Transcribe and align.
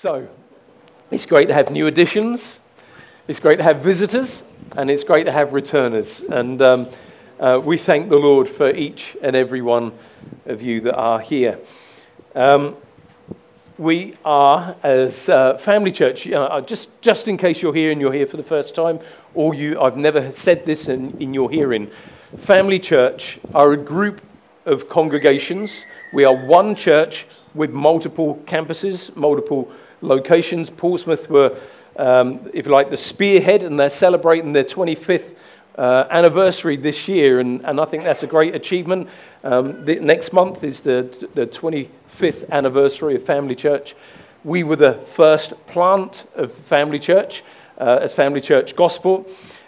So, 0.00 0.28
it's 1.10 1.26
great 1.26 1.48
to 1.48 1.54
have 1.54 1.72
new 1.72 1.88
additions, 1.88 2.60
it's 3.26 3.40
great 3.40 3.56
to 3.56 3.64
have 3.64 3.80
visitors, 3.80 4.44
and 4.76 4.92
it's 4.92 5.02
great 5.02 5.24
to 5.24 5.32
have 5.32 5.52
returners. 5.52 6.20
And 6.20 6.62
um, 6.62 6.88
uh, 7.40 7.60
we 7.64 7.78
thank 7.78 8.08
the 8.08 8.16
Lord 8.16 8.48
for 8.48 8.70
each 8.70 9.16
and 9.22 9.34
every 9.34 9.60
one 9.60 9.90
of 10.46 10.62
you 10.62 10.80
that 10.82 10.94
are 10.94 11.18
here. 11.18 11.58
Um, 12.36 12.76
we 13.76 14.14
are, 14.24 14.76
as 14.84 15.28
uh, 15.28 15.58
Family 15.58 15.90
Church, 15.90 16.28
uh, 16.28 16.60
just, 16.60 16.88
just 17.00 17.26
in 17.26 17.36
case 17.36 17.60
you're 17.60 17.74
here 17.74 17.90
and 17.90 18.00
you're 18.00 18.12
here 18.12 18.28
for 18.28 18.36
the 18.36 18.44
first 18.44 18.76
time, 18.76 19.00
or 19.34 19.52
you, 19.52 19.80
I've 19.80 19.96
never 19.96 20.30
said 20.30 20.64
this 20.64 20.86
in, 20.86 21.20
in 21.20 21.34
your 21.34 21.50
hearing, 21.50 21.90
Family 22.42 22.78
Church 22.78 23.40
are 23.52 23.72
a 23.72 23.76
group 23.76 24.20
of 24.64 24.88
congregations. 24.88 25.72
We 26.12 26.24
are 26.24 26.36
one 26.36 26.76
church 26.76 27.26
with 27.52 27.72
multiple 27.72 28.40
campuses, 28.46 29.16
multiple 29.16 29.72
locations. 30.00 30.70
Portsmouth 30.70 31.28
were, 31.28 31.58
um, 31.96 32.50
if 32.52 32.66
you 32.66 32.72
like, 32.72 32.90
the 32.90 32.96
spearhead, 32.96 33.62
and 33.62 33.78
they're 33.78 33.90
celebrating 33.90 34.52
their 34.52 34.64
25th 34.64 35.34
uh, 35.76 36.06
anniversary 36.10 36.76
this 36.76 37.06
year, 37.06 37.38
and, 37.40 37.64
and 37.64 37.80
I 37.80 37.84
think 37.84 38.02
that's 38.02 38.24
a 38.24 38.26
great 38.26 38.54
achievement. 38.54 39.08
Um, 39.44 39.84
the, 39.84 40.00
next 40.00 40.32
month 40.32 40.64
is 40.64 40.80
the, 40.80 41.28
the 41.34 41.46
25th 41.46 42.50
anniversary 42.50 43.14
of 43.14 43.24
Family 43.24 43.54
Church. 43.54 43.94
We 44.44 44.64
were 44.64 44.76
the 44.76 44.94
first 44.94 45.52
plant 45.66 46.24
of 46.34 46.52
Family 46.52 46.98
Church 46.98 47.44
uh, 47.78 48.00
as 48.02 48.12
Family 48.12 48.40
Church 48.40 48.74
Gosport. 48.74 49.26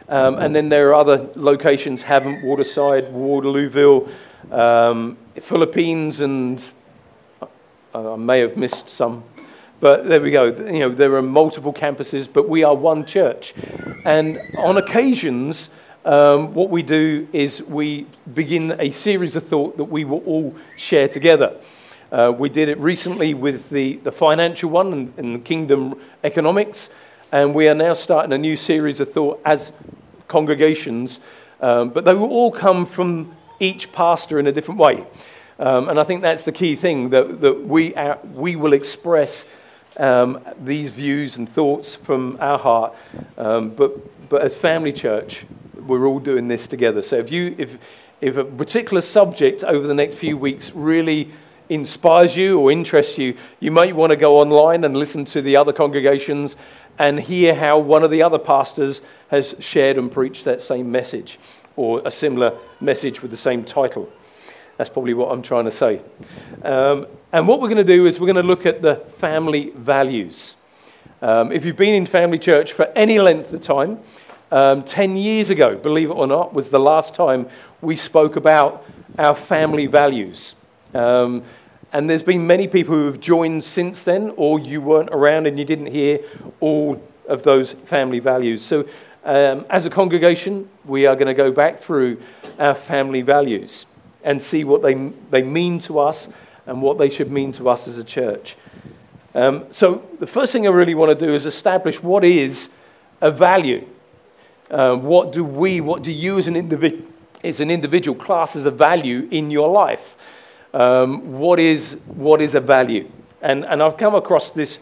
Um, 0.08 0.38
and 0.40 0.56
then 0.56 0.68
there 0.68 0.88
are 0.88 0.94
other 0.94 1.28
locations 1.36 2.02
Havant, 2.02 2.42
Waterside, 2.42 3.12
Waterlooville, 3.12 4.10
um, 4.50 5.16
Philippines, 5.40 6.18
and 6.18 6.64
uh, 7.94 8.14
I 8.14 8.16
may 8.16 8.40
have 8.40 8.56
missed 8.56 8.88
some. 8.88 9.22
But 9.80 10.06
there 10.06 10.20
we 10.20 10.30
go. 10.30 10.44
You 10.44 10.80
know, 10.80 10.88
there 10.90 11.14
are 11.14 11.22
multiple 11.22 11.72
campuses, 11.72 12.28
but 12.30 12.48
we 12.48 12.62
are 12.64 12.74
one 12.74 13.06
church. 13.06 13.54
And 14.04 14.40
on 14.58 14.76
occasions, 14.76 15.70
um, 16.04 16.52
what 16.52 16.68
we 16.68 16.82
do 16.82 17.26
is 17.32 17.62
we 17.62 18.06
begin 18.34 18.76
a 18.78 18.90
series 18.90 19.36
of 19.36 19.46
thought 19.48 19.78
that 19.78 19.84
we 19.84 20.04
will 20.04 20.22
all 20.26 20.54
share 20.76 21.08
together. 21.08 21.56
Uh, 22.12 22.32
we 22.36 22.50
did 22.50 22.68
it 22.68 22.78
recently 22.78 23.32
with 23.32 23.70
the, 23.70 23.96
the 23.98 24.12
financial 24.12 24.68
one 24.68 24.92
and, 24.92 25.14
and 25.16 25.34
the 25.36 25.38
kingdom 25.38 25.98
economics, 26.24 26.90
and 27.32 27.54
we 27.54 27.66
are 27.68 27.74
now 27.74 27.94
starting 27.94 28.32
a 28.32 28.38
new 28.38 28.56
series 28.56 29.00
of 29.00 29.12
thought 29.12 29.40
as 29.46 29.72
congregations, 30.28 31.20
um, 31.60 31.88
but 31.88 32.04
they 32.04 32.14
will 32.14 32.28
all 32.28 32.50
come 32.50 32.84
from 32.84 33.34
each 33.60 33.92
pastor 33.92 34.38
in 34.38 34.46
a 34.46 34.52
different 34.52 34.80
way. 34.80 35.06
Um, 35.58 35.88
and 35.88 36.00
I 36.00 36.04
think 36.04 36.22
that's 36.22 36.44
the 36.44 36.52
key 36.52 36.76
thing 36.76 37.10
that, 37.10 37.40
that 37.40 37.66
we, 37.66 37.94
uh, 37.94 38.16
we 38.34 38.56
will 38.56 38.72
express 38.72 39.44
um, 39.96 40.40
these 40.62 40.90
views 40.90 41.36
and 41.36 41.48
thoughts 41.48 41.94
from 41.94 42.38
our 42.40 42.58
heart. 42.58 42.94
Um, 43.36 43.70
but, 43.70 44.28
but 44.28 44.42
as 44.42 44.54
family 44.54 44.92
church, 44.92 45.44
we're 45.74 46.06
all 46.06 46.20
doing 46.20 46.48
this 46.48 46.68
together. 46.68 47.02
So 47.02 47.16
if, 47.16 47.32
you, 47.32 47.54
if, 47.58 47.78
if 48.20 48.36
a 48.36 48.44
particular 48.44 49.00
subject 49.00 49.64
over 49.64 49.86
the 49.86 49.94
next 49.94 50.16
few 50.16 50.36
weeks 50.36 50.72
really 50.72 51.32
inspires 51.68 52.36
you 52.36 52.58
or 52.58 52.70
interests 52.72 53.18
you, 53.18 53.36
you 53.60 53.70
might 53.70 53.94
want 53.94 54.10
to 54.10 54.16
go 54.16 54.38
online 54.38 54.84
and 54.84 54.96
listen 54.96 55.24
to 55.26 55.42
the 55.42 55.56
other 55.56 55.72
congregations 55.72 56.56
and 56.98 57.18
hear 57.18 57.54
how 57.54 57.78
one 57.78 58.02
of 58.02 58.10
the 58.10 58.22
other 58.22 58.38
pastors 58.38 59.00
has 59.28 59.54
shared 59.58 59.96
and 59.96 60.12
preached 60.12 60.44
that 60.44 60.60
same 60.60 60.90
message 60.90 61.38
or 61.76 62.02
a 62.04 62.10
similar 62.10 62.58
message 62.80 63.22
with 63.22 63.30
the 63.30 63.36
same 63.36 63.64
title. 63.64 64.10
That's 64.76 64.90
probably 64.90 65.14
what 65.14 65.30
I'm 65.30 65.42
trying 65.42 65.64
to 65.66 65.70
say. 65.70 66.02
Um, 66.62 67.06
and 67.32 67.46
what 67.46 67.60
we're 67.60 67.68
going 67.68 67.84
to 67.84 67.84
do 67.84 68.06
is 68.06 68.18
we're 68.18 68.26
going 68.26 68.36
to 68.36 68.42
look 68.42 68.66
at 68.66 68.82
the 68.82 68.96
family 69.18 69.70
values. 69.76 70.56
Um, 71.22 71.52
if 71.52 71.64
you've 71.64 71.76
been 71.76 71.94
in 71.94 72.06
family 72.06 72.38
church 72.38 72.72
for 72.72 72.86
any 72.96 73.20
length 73.20 73.52
of 73.52 73.62
time, 73.62 74.00
um, 74.50 74.82
10 74.82 75.16
years 75.16 75.48
ago, 75.48 75.76
believe 75.76 76.10
it 76.10 76.14
or 76.14 76.26
not, 76.26 76.52
was 76.52 76.70
the 76.70 76.80
last 76.80 77.14
time 77.14 77.48
we 77.80 77.94
spoke 77.94 78.34
about 78.34 78.84
our 79.16 79.36
family 79.36 79.86
values. 79.86 80.56
Um, 80.92 81.44
and 81.92 82.10
there's 82.10 82.24
been 82.24 82.48
many 82.48 82.66
people 82.66 82.94
who 82.94 83.06
have 83.06 83.20
joined 83.20 83.62
since 83.62 84.02
then, 84.02 84.32
or 84.36 84.58
you 84.58 84.80
weren't 84.80 85.10
around 85.10 85.46
and 85.46 85.56
you 85.56 85.64
didn't 85.64 85.86
hear 85.86 86.20
all 86.58 87.00
of 87.28 87.44
those 87.44 87.72
family 87.72 88.18
values. 88.18 88.64
So, 88.64 88.88
um, 89.24 89.66
as 89.70 89.86
a 89.86 89.90
congregation, 89.90 90.68
we 90.84 91.06
are 91.06 91.14
going 91.14 91.28
to 91.28 91.34
go 91.34 91.52
back 91.52 91.80
through 91.80 92.20
our 92.58 92.74
family 92.74 93.22
values 93.22 93.86
and 94.24 94.42
see 94.42 94.64
what 94.64 94.82
they, 94.82 94.94
they 95.30 95.42
mean 95.42 95.78
to 95.80 95.98
us 95.98 96.28
and 96.70 96.80
what 96.80 96.98
they 96.98 97.10
should 97.10 97.30
mean 97.32 97.50
to 97.50 97.68
us 97.68 97.88
as 97.88 97.98
a 97.98 98.04
church. 98.04 98.56
Um, 99.34 99.66
so, 99.72 100.08
the 100.20 100.26
first 100.26 100.52
thing 100.52 100.68
I 100.68 100.70
really 100.70 100.94
want 100.94 101.18
to 101.18 101.26
do 101.26 101.34
is 101.34 101.44
establish 101.44 102.00
what 102.00 102.24
is 102.24 102.68
a 103.20 103.30
value. 103.30 103.86
Uh, 104.70 104.94
what 104.94 105.32
do 105.32 105.44
we, 105.44 105.80
what 105.80 106.02
do 106.02 106.12
you 106.12 106.38
as 106.38 106.46
an, 106.46 107.16
as 107.42 107.58
an 107.58 107.72
individual 107.72 108.16
class 108.16 108.54
as 108.54 108.66
a 108.66 108.70
value 108.70 109.26
in 109.32 109.50
your 109.50 109.68
life? 109.68 110.14
Um, 110.72 111.40
what, 111.40 111.58
is, 111.58 111.96
what 112.06 112.40
is 112.40 112.54
a 112.54 112.60
value? 112.60 113.10
And, 113.42 113.64
and 113.64 113.82
I've 113.82 113.96
come 113.96 114.14
across 114.14 114.52
this 114.52 114.78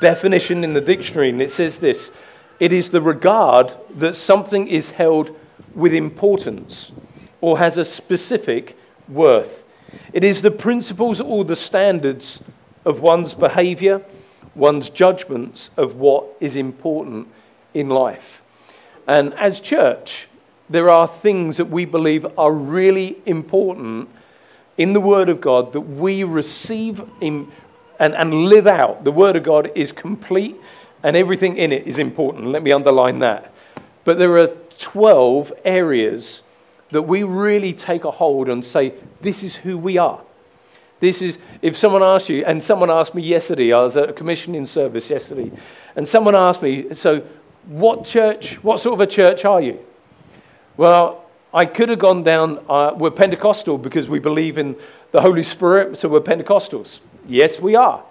definition 0.00 0.64
in 0.64 0.74
the 0.74 0.82
dictionary, 0.82 1.30
and 1.30 1.40
it 1.40 1.50
says 1.50 1.78
this 1.78 2.10
it 2.60 2.74
is 2.74 2.90
the 2.90 3.00
regard 3.00 3.72
that 3.96 4.16
something 4.16 4.68
is 4.68 4.90
held 4.90 5.34
with 5.74 5.94
importance 5.94 6.92
or 7.40 7.58
has 7.58 7.78
a 7.78 7.84
specific 7.86 8.76
worth. 9.08 9.61
It 10.12 10.24
is 10.24 10.42
the 10.42 10.50
principles 10.50 11.20
or 11.20 11.44
the 11.44 11.56
standards 11.56 12.40
of 12.84 13.00
one's 13.00 13.34
behavior, 13.34 14.02
one's 14.54 14.90
judgments 14.90 15.70
of 15.76 15.96
what 15.96 16.26
is 16.40 16.56
important 16.56 17.28
in 17.74 17.88
life. 17.88 18.42
And 19.06 19.34
as 19.34 19.60
church, 19.60 20.28
there 20.68 20.90
are 20.90 21.08
things 21.08 21.56
that 21.56 21.66
we 21.66 21.84
believe 21.84 22.26
are 22.38 22.52
really 22.52 23.18
important 23.26 24.08
in 24.78 24.92
the 24.92 25.00
Word 25.00 25.28
of 25.28 25.40
God 25.40 25.72
that 25.72 25.80
we 25.80 26.24
receive 26.24 27.02
in, 27.20 27.50
and, 27.98 28.14
and 28.14 28.46
live 28.46 28.66
out. 28.66 29.04
The 29.04 29.12
Word 29.12 29.36
of 29.36 29.42
God 29.42 29.70
is 29.74 29.92
complete 29.92 30.56
and 31.02 31.16
everything 31.16 31.56
in 31.56 31.72
it 31.72 31.86
is 31.86 31.98
important. 31.98 32.46
Let 32.46 32.62
me 32.62 32.72
underline 32.72 33.18
that. 33.20 33.52
But 34.04 34.18
there 34.18 34.36
are 34.38 34.48
12 34.78 35.52
areas 35.64 36.42
that 36.92 37.02
we 37.02 37.24
really 37.24 37.72
take 37.72 38.04
a 38.04 38.10
hold 38.10 38.48
and 38.48 38.64
say, 38.64 38.94
this 39.20 39.42
is 39.42 39.56
who 39.56 39.76
we 39.76 39.98
are. 39.98 40.20
This 41.00 41.20
is, 41.20 41.38
if 41.62 41.76
someone 41.76 42.02
asks 42.02 42.28
you, 42.28 42.44
and 42.44 42.62
someone 42.62 42.90
asked 42.90 43.14
me 43.14 43.22
yesterday, 43.22 43.72
I 43.72 43.82
was 43.82 43.96
at 43.96 44.10
a 44.10 44.12
commissioning 44.12 44.66
service 44.66 45.10
yesterday, 45.10 45.50
and 45.96 46.06
someone 46.06 46.36
asked 46.36 46.62
me, 46.62 46.94
so 46.94 47.24
what 47.66 48.04
church, 48.04 48.62
what 48.62 48.80
sort 48.80 48.94
of 48.94 49.00
a 49.00 49.06
church 49.06 49.44
are 49.44 49.60
you? 49.60 49.80
Well, 50.76 51.24
I 51.52 51.66
could 51.66 51.88
have 51.88 51.98
gone 51.98 52.22
down, 52.22 52.64
uh, 52.68 52.92
we're 52.96 53.10
Pentecostal 53.10 53.78
because 53.78 54.08
we 54.08 54.20
believe 54.20 54.58
in 54.58 54.76
the 55.10 55.20
Holy 55.20 55.42
Spirit, 55.42 55.98
so 55.98 56.08
we're 56.08 56.20
Pentecostals. 56.20 57.00
Yes, 57.26 57.58
we 57.58 57.74
are. 57.74 58.02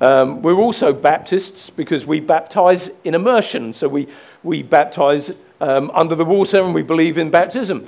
Um, 0.00 0.42
we're 0.42 0.54
also 0.54 0.92
Baptists 0.92 1.70
because 1.70 2.06
we 2.06 2.20
baptize 2.20 2.90
in 3.04 3.14
immersion, 3.14 3.72
so 3.72 3.88
we, 3.88 4.08
we 4.42 4.62
baptize 4.62 5.32
um, 5.60 5.90
under 5.92 6.14
the 6.14 6.24
water 6.24 6.62
and 6.62 6.74
we 6.74 6.82
believe 6.82 7.18
in 7.18 7.30
baptism. 7.30 7.86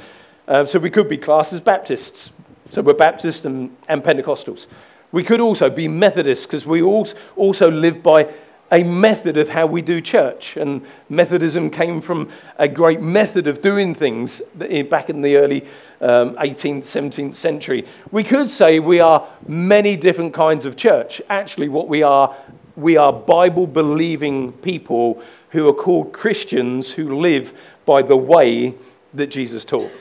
Uh, 0.49 0.65
so 0.65 0.79
we 0.79 0.91
could 0.91 1.09
be 1.09 1.17
classed 1.17 1.53
as 1.53 1.61
Baptists. 1.61 2.31
So 2.71 2.83
we're 2.83 2.95
Baptists 2.95 3.45
and, 3.45 3.77
and 3.89 4.03
Pentecostals. 4.03 4.67
We 5.13 5.23
could 5.23 5.41
also 5.41 5.71
be 5.71 5.89
Methodists 5.89 6.47
because 6.47 6.67
we 6.67 6.83
also 6.83 7.71
live 7.71 8.03
by 8.03 8.33
a 8.73 8.83
method 8.83 9.37
of 9.37 9.51
how 9.51 9.67
we 9.67 9.83
do 9.83 10.01
church. 10.01 10.57
And 10.57 10.85
Methodism 11.11 11.71
came 11.71 12.01
from 12.01 12.31
a 12.59 12.67
great 12.67 13.03
method 13.03 13.47
of 13.47 13.61
doing 13.61 13.95
things 13.95 14.41
back 14.89 15.11
in 15.11 15.21
the 15.21 15.37
early 15.37 15.67
um, 16.01 16.35
18th, 16.37 16.85
17th 16.85 17.35
century. 17.35 17.87
We 18.11 18.25
could 18.25 18.49
say 18.49 18.79
we 18.79 18.99
are 19.01 19.29
many 19.47 19.97
different 19.97 20.33
kinds 20.33 20.65
of 20.65 20.77
church. 20.77 21.21
Actually, 21.29 21.69
what 21.69 21.87
we 21.87 22.03
are, 22.03 22.35
we 22.75 22.97
are 22.97 23.13
Bible 23.13 23.67
believing 23.67 24.53
people 24.55 25.23
who 25.53 25.69
are 25.69 25.73
called 25.73 26.13
Christians 26.13 26.91
who 26.91 27.19
live 27.19 27.53
by 27.85 28.03
the 28.03 28.17
way 28.17 28.75
that 29.15 29.29
Jesus 29.29 29.65
taught. 29.65 29.93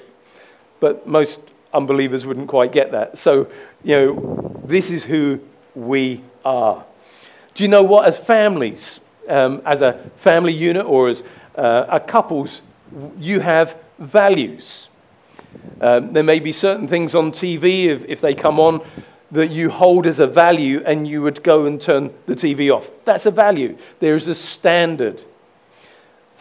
But 0.79 1.05
most 1.05 1.39
unbelievers 1.73 2.25
wouldn't 2.25 2.47
quite 2.47 2.71
get 2.71 2.91
that. 2.91 3.17
So, 3.17 3.47
you 3.83 3.95
know, 3.95 4.61
this 4.65 4.89
is 4.89 5.03
who 5.03 5.39
we 5.75 6.23
are. 6.43 6.83
Do 7.53 7.63
you 7.63 7.67
know 7.67 7.83
what? 7.83 8.05
As 8.05 8.17
families, 8.17 8.99
um, 9.27 9.61
as 9.65 9.81
a 9.81 10.09
family 10.17 10.53
unit 10.53 10.85
or 10.85 11.09
as 11.09 11.23
uh, 11.55 11.85
a 11.89 11.99
couples, 11.99 12.61
you 13.19 13.41
have 13.41 13.75
values. 13.99 14.87
Um, 15.81 16.13
there 16.13 16.23
may 16.23 16.39
be 16.39 16.53
certain 16.53 16.87
things 16.87 17.13
on 17.13 17.31
TV, 17.31 17.87
if, 17.87 18.05
if 18.05 18.21
they 18.21 18.33
come 18.33 18.59
on, 18.59 18.85
that 19.31 19.49
you 19.51 19.69
hold 19.69 20.07
as 20.07 20.19
a 20.19 20.27
value 20.27 20.81
and 20.85 21.07
you 21.07 21.21
would 21.21 21.43
go 21.43 21.65
and 21.65 21.79
turn 21.79 22.13
the 22.25 22.35
TV 22.35 22.73
off. 22.73 22.89
That's 23.05 23.25
a 23.25 23.31
value. 23.31 23.77
There 23.99 24.15
is 24.15 24.27
a 24.27 24.35
standard. 24.35 25.23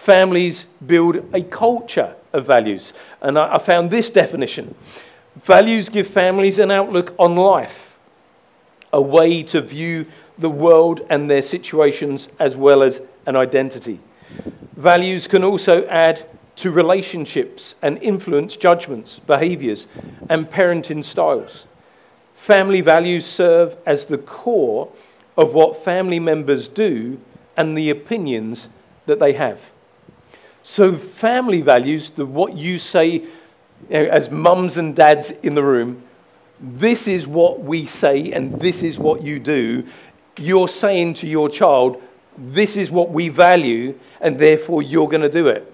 Families 0.00 0.64
build 0.87 1.23
a 1.35 1.43
culture 1.43 2.14
of 2.32 2.47
values. 2.47 2.94
And 3.20 3.38
I, 3.38 3.56
I 3.56 3.58
found 3.58 3.91
this 3.91 4.08
definition 4.08 4.75
values 5.44 5.88
give 5.88 6.06
families 6.06 6.58
an 6.58 6.70
outlook 6.70 7.14
on 7.19 7.37
life, 7.37 7.97
a 8.93 9.00
way 9.00 9.43
to 9.43 9.61
view 9.61 10.06
the 10.38 10.49
world 10.49 11.06
and 11.11 11.29
their 11.29 11.43
situations 11.43 12.29
as 12.38 12.56
well 12.56 12.82
as 12.82 13.00
an 13.26 13.37
identity. 13.37 14.00
Values 14.75 15.29
can 15.29 15.44
also 15.44 15.87
add 15.87 16.26
to 16.56 16.70
relationships 16.70 17.75
and 17.82 18.02
influence 18.02 18.56
judgments, 18.56 19.19
behaviors, 19.20 19.87
and 20.31 20.50
parenting 20.50 21.05
styles. 21.05 21.67
Family 22.35 22.81
values 22.81 23.26
serve 23.26 23.76
as 23.85 24.06
the 24.06 24.19
core 24.19 24.91
of 25.37 25.52
what 25.52 25.85
family 25.85 26.19
members 26.19 26.69
do 26.69 27.20
and 27.56 27.76
the 27.76 27.91
opinions 27.91 28.69
that 29.05 29.20
they 29.20 29.35
have. 29.35 29.61
So, 30.62 30.97
family 30.97 31.62
values, 31.62 32.11
the, 32.11 32.27
what 32.27 32.57
you 32.57 32.79
say 32.79 33.07
you 33.12 33.29
know, 33.89 34.05
as 34.05 34.31
mums 34.31 34.77
and 34.77 34.95
dads 34.95 35.31
in 35.43 35.55
the 35.55 35.65
room, 35.65 36.03
this 36.61 37.09
is 37.09 37.27
what 37.27 37.61
we 37.61 37.87
say 37.87 38.33
and 38.33 38.61
this 38.61 38.83
is 38.83 38.99
what 38.99 39.23
you 39.23 39.39
do. 39.39 39.87
You're 40.39 40.69
saying 40.69 41.15
to 41.15 41.27
your 41.27 41.49
child, 41.49 42.03
this 42.37 42.77
is 42.77 42.91
what 42.91 43.11
we 43.11 43.29
value, 43.29 43.99
and 44.21 44.39
therefore 44.39 44.83
you're 44.83 45.09
going 45.09 45.23
to 45.23 45.31
do 45.31 45.49
it. 45.49 45.73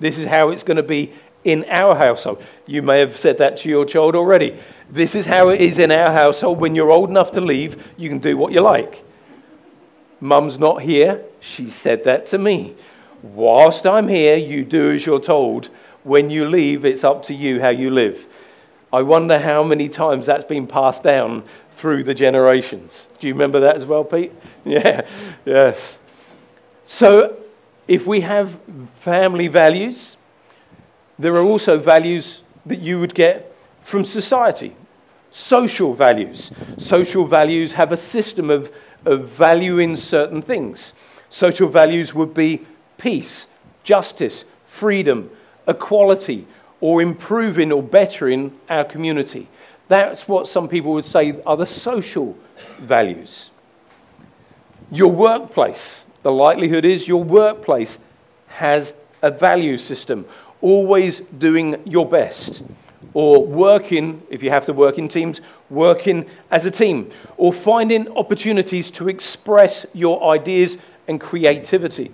This 0.00 0.18
is 0.18 0.26
how 0.26 0.48
it's 0.48 0.62
going 0.62 0.78
to 0.78 0.82
be 0.82 1.12
in 1.44 1.64
our 1.68 1.94
household. 1.94 2.42
You 2.66 2.82
may 2.82 3.00
have 3.00 3.16
said 3.16 3.38
that 3.38 3.58
to 3.58 3.68
your 3.68 3.84
child 3.84 4.14
already. 4.14 4.58
This 4.90 5.14
is 5.14 5.26
how 5.26 5.48
it 5.48 5.60
is 5.60 5.78
in 5.78 5.90
our 5.90 6.12
household. 6.12 6.60
When 6.60 6.74
you're 6.74 6.90
old 6.90 7.10
enough 7.10 7.32
to 7.32 7.40
leave, 7.40 7.82
you 7.96 8.08
can 8.08 8.18
do 8.18 8.36
what 8.36 8.52
you 8.52 8.60
like. 8.60 9.04
Mum's 10.20 10.58
not 10.58 10.82
here. 10.82 11.24
She 11.40 11.68
said 11.68 12.04
that 12.04 12.26
to 12.26 12.38
me. 12.38 12.74
Whilst 13.22 13.86
I'm 13.86 14.08
here, 14.08 14.36
you 14.36 14.64
do 14.64 14.90
as 14.92 15.06
you're 15.06 15.20
told. 15.20 15.70
When 16.02 16.30
you 16.30 16.44
leave, 16.48 16.84
it's 16.84 17.04
up 17.04 17.22
to 17.24 17.34
you 17.34 17.60
how 17.60 17.70
you 17.70 17.90
live. 17.90 18.26
I 18.92 19.02
wonder 19.02 19.38
how 19.38 19.62
many 19.62 19.88
times 19.88 20.26
that's 20.26 20.44
been 20.44 20.66
passed 20.66 21.02
down 21.02 21.44
through 21.76 22.04
the 22.04 22.14
generations. 22.14 23.06
Do 23.20 23.28
you 23.28 23.32
remember 23.32 23.60
that 23.60 23.76
as 23.76 23.86
well, 23.86 24.04
Pete? 24.04 24.32
Yeah, 24.64 25.04
yes. 25.44 25.98
So, 26.86 27.36
if 27.88 28.06
we 28.06 28.20
have 28.20 28.60
family 29.00 29.48
values, 29.48 30.16
there 31.18 31.34
are 31.34 31.42
also 31.42 31.78
values 31.78 32.42
that 32.64 32.78
you 32.78 33.00
would 33.00 33.12
get 33.14 33.52
from 33.82 34.04
society. 34.04 34.76
Social 35.32 35.94
values. 35.94 36.52
Social 36.78 37.26
values 37.26 37.72
have 37.72 37.90
a 37.90 37.96
system 37.96 38.50
of, 38.50 38.70
of 39.04 39.28
valuing 39.28 39.96
certain 39.96 40.42
things. 40.42 40.92
Social 41.28 41.68
values 41.68 42.14
would 42.14 42.34
be 42.34 42.66
peace, 43.02 43.48
justice, 43.82 44.44
freedom, 44.68 45.28
equality, 45.66 46.46
or 46.80 47.02
improving 47.02 47.72
or 47.72 47.82
bettering 47.82 48.58
our 48.70 48.84
community. 48.84 49.48
That's 49.88 50.26
what 50.28 50.48
some 50.48 50.68
people 50.68 50.92
would 50.92 51.04
say 51.04 51.34
are 51.44 51.56
the 51.56 51.66
social 51.66 52.36
values. 52.80 53.50
Your 54.90 55.10
workplace, 55.10 56.04
the 56.22 56.30
likelihood 56.30 56.84
is 56.84 57.08
your 57.08 57.22
workplace 57.22 57.98
has 58.46 58.94
a 59.20 59.30
value 59.30 59.78
system, 59.78 60.24
always 60.60 61.22
doing 61.38 61.82
your 61.84 62.08
best, 62.08 62.62
or 63.14 63.44
working, 63.44 64.22
if 64.30 64.42
you 64.42 64.50
have 64.50 64.66
to 64.66 64.72
work 64.72 64.96
in 64.96 65.08
teams, 65.08 65.40
working 65.70 66.24
as 66.50 66.66
a 66.66 66.70
team, 66.70 67.10
or 67.36 67.52
finding 67.52 68.08
opportunities 68.16 68.90
to 68.92 69.08
express 69.08 69.84
your 69.92 70.32
ideas 70.32 70.78
and 71.08 71.20
creativity, 71.20 72.12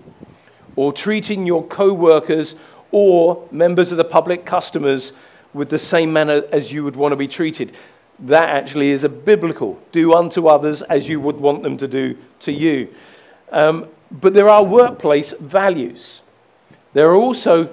or 0.78 0.92
treating 0.92 1.44
your 1.44 1.64
co 1.64 1.92
workers 1.92 2.54
or 2.92 3.48
members 3.50 3.90
of 3.90 3.98
the 3.98 4.04
public 4.04 4.46
customers 4.46 5.10
with 5.52 5.70
the 5.70 5.78
same 5.78 6.12
manner 6.12 6.44
as 6.52 6.70
you 6.70 6.84
would 6.84 6.94
want 6.94 7.10
to 7.10 7.16
be 7.16 7.26
treated. 7.26 7.74
That 8.20 8.48
actually 8.48 8.90
is 8.90 9.02
a 9.02 9.08
biblical 9.08 9.82
do 9.90 10.14
unto 10.14 10.46
others 10.46 10.82
as 10.82 11.08
you 11.08 11.18
would 11.18 11.36
want 11.38 11.64
them 11.64 11.76
to 11.78 11.88
do 11.88 12.16
to 12.40 12.52
you. 12.52 12.94
Um, 13.50 13.88
but 14.12 14.34
there 14.34 14.48
are 14.48 14.62
workplace 14.62 15.34
values. 15.40 16.20
There 16.92 17.10
are 17.10 17.16
also 17.16 17.68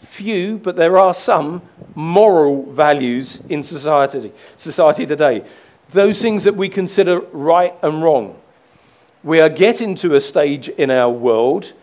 few, 0.00 0.56
but 0.56 0.76
there 0.76 0.96
are 0.96 1.12
some 1.12 1.60
moral 1.94 2.72
values 2.72 3.42
in 3.50 3.62
society, 3.62 4.32
society 4.56 5.04
today. 5.04 5.44
Those 5.90 6.22
things 6.22 6.44
that 6.44 6.56
we 6.56 6.70
consider 6.70 7.20
right 7.20 7.74
and 7.82 8.02
wrong. 8.02 8.39
We 9.22 9.38
are 9.40 9.50
getting 9.50 9.96
to 9.96 10.14
a 10.14 10.20
stage 10.20 10.70
in 10.70 10.90
our 10.90 11.10
world 11.10 11.74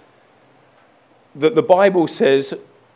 that 1.35 1.53
the 1.53 1.61
Bible 1.61 2.07
says 2.07 2.51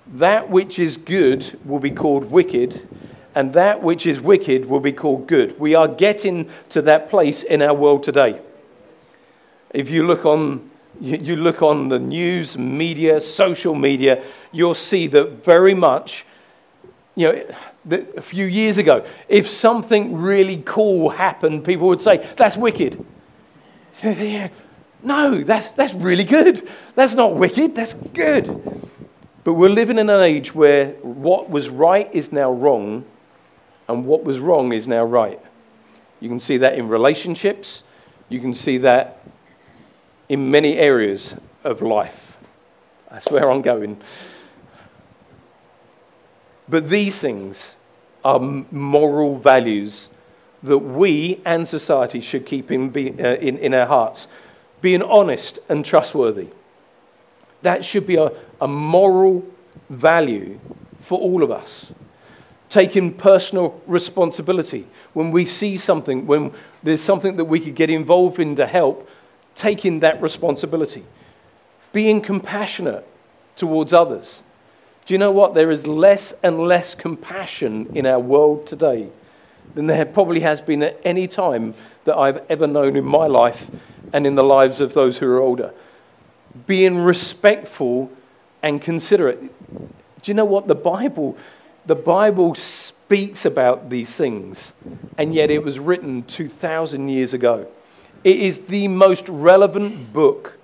that 0.07 0.49
which 0.49 0.79
is 0.79 0.97
good 0.97 1.59
will 1.63 1.79
be 1.79 1.91
called 1.91 2.31
wicked, 2.31 2.88
and 3.35 3.53
that 3.53 3.83
which 3.83 4.07
is 4.07 4.19
wicked 4.19 4.65
will 4.65 4.79
be 4.79 4.93
called 4.93 5.27
good. 5.27 5.59
We 5.59 5.75
are 5.75 5.88
getting 5.88 6.49
to 6.69 6.81
that 6.81 7.11
place 7.11 7.43
in 7.43 7.61
our 7.61 7.75
world 7.75 8.01
today. 8.01 8.41
If 9.75 9.91
you 9.91 10.07
look 10.07 10.25
on, 10.25 10.71
you 10.99 11.35
look 11.35 11.61
on 11.61 11.89
the 11.89 11.99
news, 11.99 12.57
media, 12.57 13.21
social 13.21 13.75
media, 13.75 14.23
you'll 14.51 14.73
see 14.73 15.05
that 15.07 15.45
very 15.45 15.75
much, 15.75 16.25
you 17.13 17.31
know, 17.31 17.45
a 18.17 18.21
few 18.21 18.47
years 18.47 18.79
ago, 18.79 19.05
if 19.29 19.47
something 19.47 20.17
really 20.19 20.63
cool 20.65 21.11
happened, 21.11 21.63
people 21.63 21.87
would 21.87 22.01
say, 22.01 22.27
that's 22.37 22.57
wicked. 22.57 23.05
No, 25.03 25.43
that's, 25.43 25.69
that's 25.69 25.93
really 25.93 26.23
good. 26.23 26.67
That's 26.95 27.13
not 27.13 27.35
wicked, 27.35 27.75
that's 27.75 27.93
good. 27.93 28.89
But 29.43 29.53
we're 29.53 29.69
living 29.69 29.97
in 29.97 30.09
an 30.09 30.21
age 30.21 30.53
where 30.53 30.89
what 31.01 31.49
was 31.49 31.69
right 31.69 32.09
is 32.13 32.31
now 32.31 32.51
wrong, 32.51 33.05
and 33.88 34.05
what 34.05 34.23
was 34.23 34.39
wrong 34.39 34.71
is 34.71 34.88
now 34.88 35.03
right. 35.03 35.39
You 36.19 36.29
can 36.29 36.39
see 36.39 36.57
that 36.57 36.75
in 36.75 36.88
relationships, 36.88 37.81
you 38.29 38.39
can 38.39 38.53
see 38.53 38.77
that 38.79 39.25
in 40.29 40.51
many 40.51 40.77
areas 40.77 41.33
of 41.63 41.81
life. 41.81 42.37
That's 43.09 43.29
where 43.31 43.51
I'm 43.51 43.61
going. 43.61 43.99
But 46.69 46.89
these 46.89 47.17
things 47.17 47.75
are 48.23 48.39
moral 48.39 49.37
values 49.37 50.07
that 50.63 50.77
we 50.77 51.41
and 51.45 51.67
society 51.67 52.21
should 52.21 52.45
keep 52.45 52.71
in, 52.71 52.89
uh, 53.19 53.35
in, 53.35 53.57
in 53.57 53.73
our 53.73 53.87
hearts. 53.87 54.27
Being 54.81 55.01
honest 55.01 55.59
and 55.69 55.83
trustworthy. 55.83 56.47
That 57.61 57.85
should 57.85 58.07
be 58.07 58.15
a, 58.15 58.31
a 58.59 58.67
moral 58.67 59.45
value 59.89 60.59
for 61.01 61.19
all 61.19 61.43
of 61.43 61.51
us. 61.51 61.91
Taking 62.69 63.13
personal 63.13 63.81
responsibility. 63.85 64.87
When 65.13 65.31
we 65.31 65.45
see 65.45 65.77
something, 65.77 66.25
when 66.25 66.53
there's 66.83 67.01
something 67.01 67.35
that 67.37 67.45
we 67.45 67.59
could 67.59 67.75
get 67.75 67.89
involved 67.89 68.39
in 68.39 68.55
to 68.55 68.65
help, 68.65 69.07
taking 69.55 69.99
that 69.99 70.21
responsibility. 70.21 71.03
Being 71.91 72.21
compassionate 72.21 73.06
towards 73.56 73.94
others. 73.94 74.41
Do 75.06 75.13
you 75.13 75.18
know 75.18 75.31
what? 75.31 75.53
There 75.53 75.71
is 75.71 75.85
less 75.85 76.33
and 76.41 76.59
less 76.59 76.95
compassion 76.95 77.91
in 77.94 78.06
our 78.06 78.19
world 78.19 78.65
today 78.65 79.09
than 79.75 79.87
there 79.87 80.06
probably 80.06 80.42
has 80.42 80.61
been 80.61 80.83
at 80.83 80.99
any 81.04 81.28
time 81.28 81.73
that 82.06 82.18
I've 82.18 82.42
ever 82.49 82.68
known 82.68 82.95
in 82.95 83.06
my 83.06 83.28
life 83.28 83.69
and 84.13 84.28
in 84.28 84.35
the 84.35 84.44
lives 84.44 84.81
of 84.81 84.94
those 84.94 85.18
who 85.18 85.28
are 85.28 85.40
older 85.40 85.73
being 86.66 86.97
respectful 86.97 88.11
and 88.61 88.81
considerate. 88.81 89.40
Do 89.71 90.31
you 90.31 90.33
know 90.33 90.45
what? 90.45 90.68
The 90.68 90.75
Bible, 90.75 91.37
the 91.85 91.95
Bible 91.95 92.56
speaks 92.56 93.45
about 93.45 93.90
these 93.90 94.09
things, 94.09 94.71
and 95.18 95.33
yet 95.33 95.49
it 95.49 95.63
was 95.63 95.80
written 95.80 96.23
2,000 96.23 97.09
years 97.09 97.33
ago. 97.33 97.68
It 98.23 98.40
is 98.40 98.59
the 98.59 98.87
most 98.87 99.28
relevant 99.30 100.13
book 100.13 100.59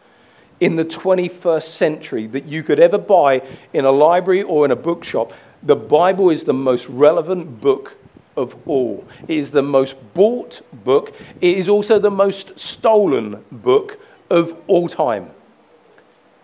in 0.60 0.76
the 0.76 0.86
21st 0.86 1.64
century 1.64 2.28
that 2.28 2.46
you 2.46 2.64
could 2.64 2.80
ever 2.80 2.98
buy 2.98 3.42
in 3.74 3.86
a 3.86 3.92
library 3.92 4.44
or 4.44 4.66
in 4.66 4.72
a 4.72 4.76
bookshop. 4.76 5.34
The 5.64 5.76
Bible 5.76 6.30
is 6.30 6.44
the 6.44 6.54
most 6.54 6.88
relevant 6.88 7.62
book 7.62 7.98
of 8.38 8.56
all. 8.68 9.06
It 9.28 9.38
is 9.38 9.52
the 9.52 9.62
most 9.62 9.96
bought 10.14 10.62
book. 10.84 11.14
It 11.42 11.58
is 11.58 11.68
also 11.68 12.00
the 12.00 12.12
most 12.12 12.58
stolen 12.58 13.44
book 13.52 14.00
of 14.30 14.56
all 14.68 14.88
time. 14.88 15.32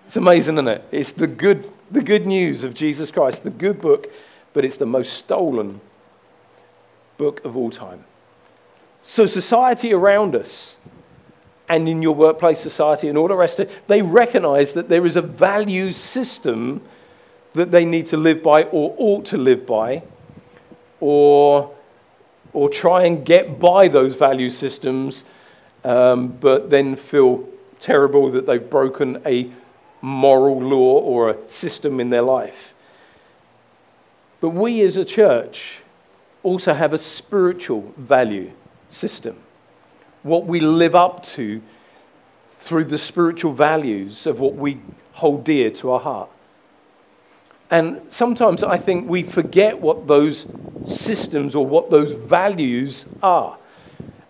It's 0.07 0.17
amazing, 0.17 0.55
isn't 0.55 0.67
it? 0.67 0.83
It's 0.91 1.11
the 1.11 1.27
good, 1.27 1.71
the 1.89 2.01
good 2.01 2.25
news 2.25 2.63
of 2.63 2.73
Jesus 2.73 3.11
Christ, 3.11 3.43
the 3.43 3.49
good 3.49 3.79
book, 3.79 4.11
but 4.53 4.65
it's 4.65 4.77
the 4.77 4.85
most 4.85 5.13
stolen 5.13 5.79
book 7.17 7.43
of 7.45 7.55
all 7.55 7.69
time. 7.69 8.03
So, 9.01 9.25
society 9.25 9.93
around 9.93 10.35
us, 10.35 10.77
and 11.69 11.87
in 11.87 12.01
your 12.01 12.15
workplace 12.15 12.59
society 12.59 13.07
and 13.07 13.17
all 13.17 13.27
the 13.27 13.35
rest 13.35 13.59
of 13.59 13.69
it, 13.69 13.87
they 13.87 14.01
recognize 14.01 14.73
that 14.73 14.89
there 14.89 15.05
is 15.05 15.15
a 15.15 15.21
value 15.21 15.91
system 15.91 16.81
that 17.53 17.71
they 17.71 17.85
need 17.85 18.05
to 18.07 18.17
live 18.17 18.43
by 18.43 18.63
or 18.63 18.95
ought 18.97 19.25
to 19.25 19.37
live 19.37 19.65
by, 19.65 20.03
or, 20.99 21.72
or 22.53 22.69
try 22.69 23.05
and 23.05 23.25
get 23.25 23.59
by 23.59 23.87
those 23.87 24.15
value 24.15 24.49
systems, 24.49 25.23
um, 25.83 26.27
but 26.27 26.69
then 26.69 26.95
feel 26.95 27.47
terrible 27.79 28.31
that 28.31 28.45
they've 28.45 28.69
broken 28.69 29.21
a 29.25 29.51
moral 30.01 30.61
law 30.61 30.99
or 30.99 31.29
a 31.29 31.47
system 31.49 31.99
in 31.99 32.09
their 32.09 32.21
life. 32.21 32.73
But 34.39 34.49
we 34.49 34.81
as 34.81 34.97
a 34.97 35.05
church 35.05 35.79
also 36.43 36.73
have 36.73 36.93
a 36.93 36.97
spiritual 36.97 37.93
value 37.97 38.51
system. 38.89 39.37
what 40.23 40.45
we 40.45 40.59
live 40.59 40.95
up 40.95 41.23
to 41.23 41.61
through 42.59 42.85
the 42.85 42.97
spiritual 42.97 43.53
values 43.53 44.25
of 44.25 44.39
what 44.39 44.55
we 44.55 44.79
hold 45.13 45.43
dear 45.43 45.69
to 45.69 45.91
our 45.91 45.99
heart. 45.99 46.29
And 47.73 48.01
sometimes 48.11 48.61
I 48.61 48.77
think 48.77 49.09
we 49.09 49.23
forget 49.23 49.81
what 49.81 50.05
those 50.05 50.45
systems 50.87 51.55
or 51.55 51.65
what 51.65 51.89
those 51.89 52.11
values 52.11 53.05
are. 53.23 53.57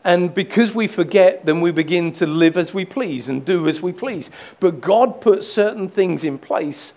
And 0.06 0.34
because 0.34 0.74
we 0.74 0.88
forget, 0.88 1.46
then 1.46 1.60
we 1.60 1.72
begin 1.72 2.14
to 2.14 2.26
live 2.26 2.58
as 2.58 2.74
we 2.74 2.86
please 2.86 3.28
and 3.28 3.44
do 3.44 3.68
as 3.68 3.82
we 3.82 3.92
please. 3.92 4.30
But 4.62 4.80
God 4.80 5.20
put 5.20 5.44
certain 5.44 5.90
things 5.90 6.24
in 6.24 6.38
place 6.38 6.94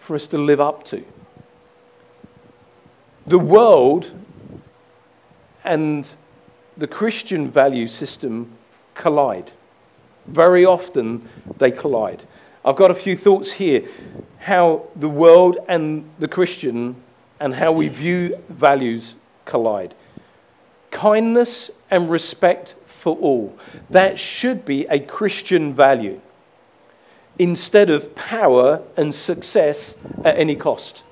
for 0.00 0.16
us 0.16 0.26
to 0.28 0.36
live 0.36 0.60
up 0.60 0.82
to. 0.86 1.04
The 3.28 3.38
world 3.38 4.10
and 5.62 6.08
the 6.76 6.88
Christian 6.88 7.52
value 7.52 7.86
system 7.86 8.50
collide. 8.96 9.52
Very 10.26 10.64
often 10.64 11.28
they 11.58 11.70
collide. 11.70 12.24
I've 12.64 12.76
got 12.76 12.90
a 12.90 12.94
few 12.94 13.16
thoughts 13.16 13.52
here 13.52 13.88
how 14.38 14.86
the 14.96 15.08
world 15.08 15.58
and 15.68 16.08
the 16.18 16.28
Christian 16.28 16.96
and 17.40 17.54
how 17.54 17.72
we 17.72 17.88
view 17.88 18.38
values 18.48 19.16
collide. 19.44 19.94
Kindness 20.90 21.70
and 21.90 22.10
respect 22.10 22.74
for 22.86 23.16
all. 23.16 23.58
That 23.90 24.18
should 24.18 24.64
be 24.64 24.86
a 24.86 24.98
Christian 24.98 25.74
value 25.74 26.20
instead 27.38 27.90
of 27.90 28.14
power 28.14 28.82
and 28.96 29.14
success 29.14 29.94
at 30.24 30.38
any 30.38 30.56
cost. 30.56 31.02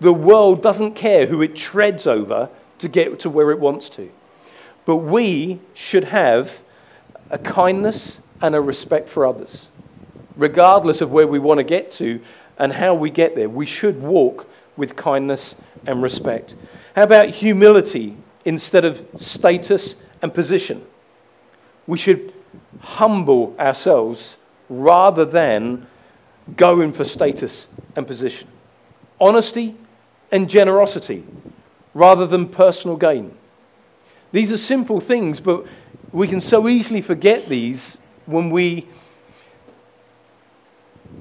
The 0.00 0.12
world 0.12 0.62
doesn't 0.62 0.94
care 0.94 1.26
who 1.26 1.42
it 1.42 1.54
treads 1.54 2.06
over 2.06 2.48
to 2.78 2.88
get 2.88 3.18
to 3.20 3.30
where 3.30 3.50
it 3.50 3.60
wants 3.60 3.88
to. 3.90 4.10
But 4.84 4.96
we 4.96 5.60
should 5.74 6.04
have 6.04 6.60
a 7.30 7.38
kindness 7.38 8.18
and 8.40 8.54
a 8.54 8.60
respect 8.60 9.08
for 9.08 9.26
others. 9.26 9.66
Regardless 10.36 11.00
of 11.00 11.10
where 11.10 11.26
we 11.26 11.38
want 11.38 11.58
to 11.58 11.64
get 11.64 11.90
to 11.92 12.20
and 12.58 12.72
how 12.72 12.94
we 12.94 13.10
get 13.10 13.34
there, 13.34 13.48
we 13.48 13.66
should 13.66 14.00
walk 14.00 14.48
with 14.76 14.96
kindness 14.96 15.54
and 15.86 16.02
respect. 16.02 16.54
How 16.94 17.02
about 17.02 17.28
humility 17.30 18.16
instead 18.44 18.84
of 18.84 19.04
status 19.16 19.96
and 20.22 20.32
position? 20.32 20.84
We 21.86 21.98
should 21.98 22.32
humble 22.80 23.54
ourselves 23.58 24.36
rather 24.68 25.24
than 25.24 25.86
going 26.56 26.92
for 26.92 27.04
status 27.04 27.66
and 27.96 28.06
position. 28.06 28.48
Honesty 29.20 29.76
and 30.30 30.48
generosity 30.48 31.24
rather 31.94 32.26
than 32.26 32.48
personal 32.48 32.96
gain. 32.96 33.36
These 34.32 34.50
are 34.50 34.58
simple 34.58 34.98
things, 34.98 35.40
but 35.40 35.66
we 36.10 36.26
can 36.26 36.40
so 36.40 36.68
easily 36.68 37.02
forget 37.02 37.48
these 37.48 37.96
when 38.26 38.50
we. 38.50 38.88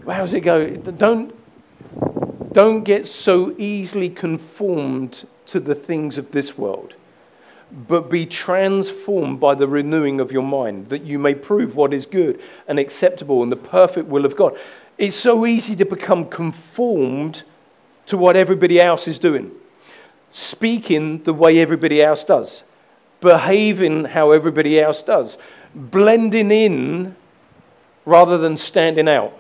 How 0.06 0.22
does 0.22 0.34
it 0.34 0.42
go? 0.42 0.68
Don't, 0.68 1.34
don't 2.54 2.84
get 2.84 3.08
so 3.08 3.56
easily 3.58 4.10
conformed 4.10 5.28
to 5.48 5.60
the 5.60 5.76
things 5.76 6.18
of 6.18 6.32
this 6.32 6.58
world, 6.58 6.96
but 7.88 8.10
be 8.10 8.26
transformed 8.26 9.40
by 9.40 9.56
the 9.56 9.68
renewing 9.68 10.20
of 10.20 10.32
your 10.32 10.44
mind, 10.44 10.90
that 10.90 11.04
you 11.04 11.20
may 11.20 11.36
prove 11.36 11.76
what 11.76 11.94
is 11.94 12.06
good 12.06 12.42
and 12.68 12.80
acceptable 12.80 13.44
and 13.44 13.52
the 13.52 13.58
perfect 13.58 14.08
will 14.08 14.26
of 14.26 14.36
God. 14.36 14.58
It's 14.98 15.16
so 15.16 15.46
easy 15.46 15.76
to 15.76 15.86
become 15.86 16.30
conformed 16.30 17.44
to 18.08 18.18
what 18.18 18.36
everybody 18.36 18.80
else 18.80 19.08
is 19.08 19.20
doing, 19.20 19.52
speaking 20.32 21.24
the 21.24 21.34
way 21.34 21.60
everybody 21.60 22.02
else 22.02 22.24
does 22.24 22.64
behaving 23.22 24.06
how 24.06 24.32
everybody 24.32 24.80
else 24.80 25.02
does, 25.02 25.38
blending 25.74 26.52
in 26.52 27.16
rather 28.06 28.38
than 28.38 28.58
standing 28.58 29.08
out. 29.08 29.40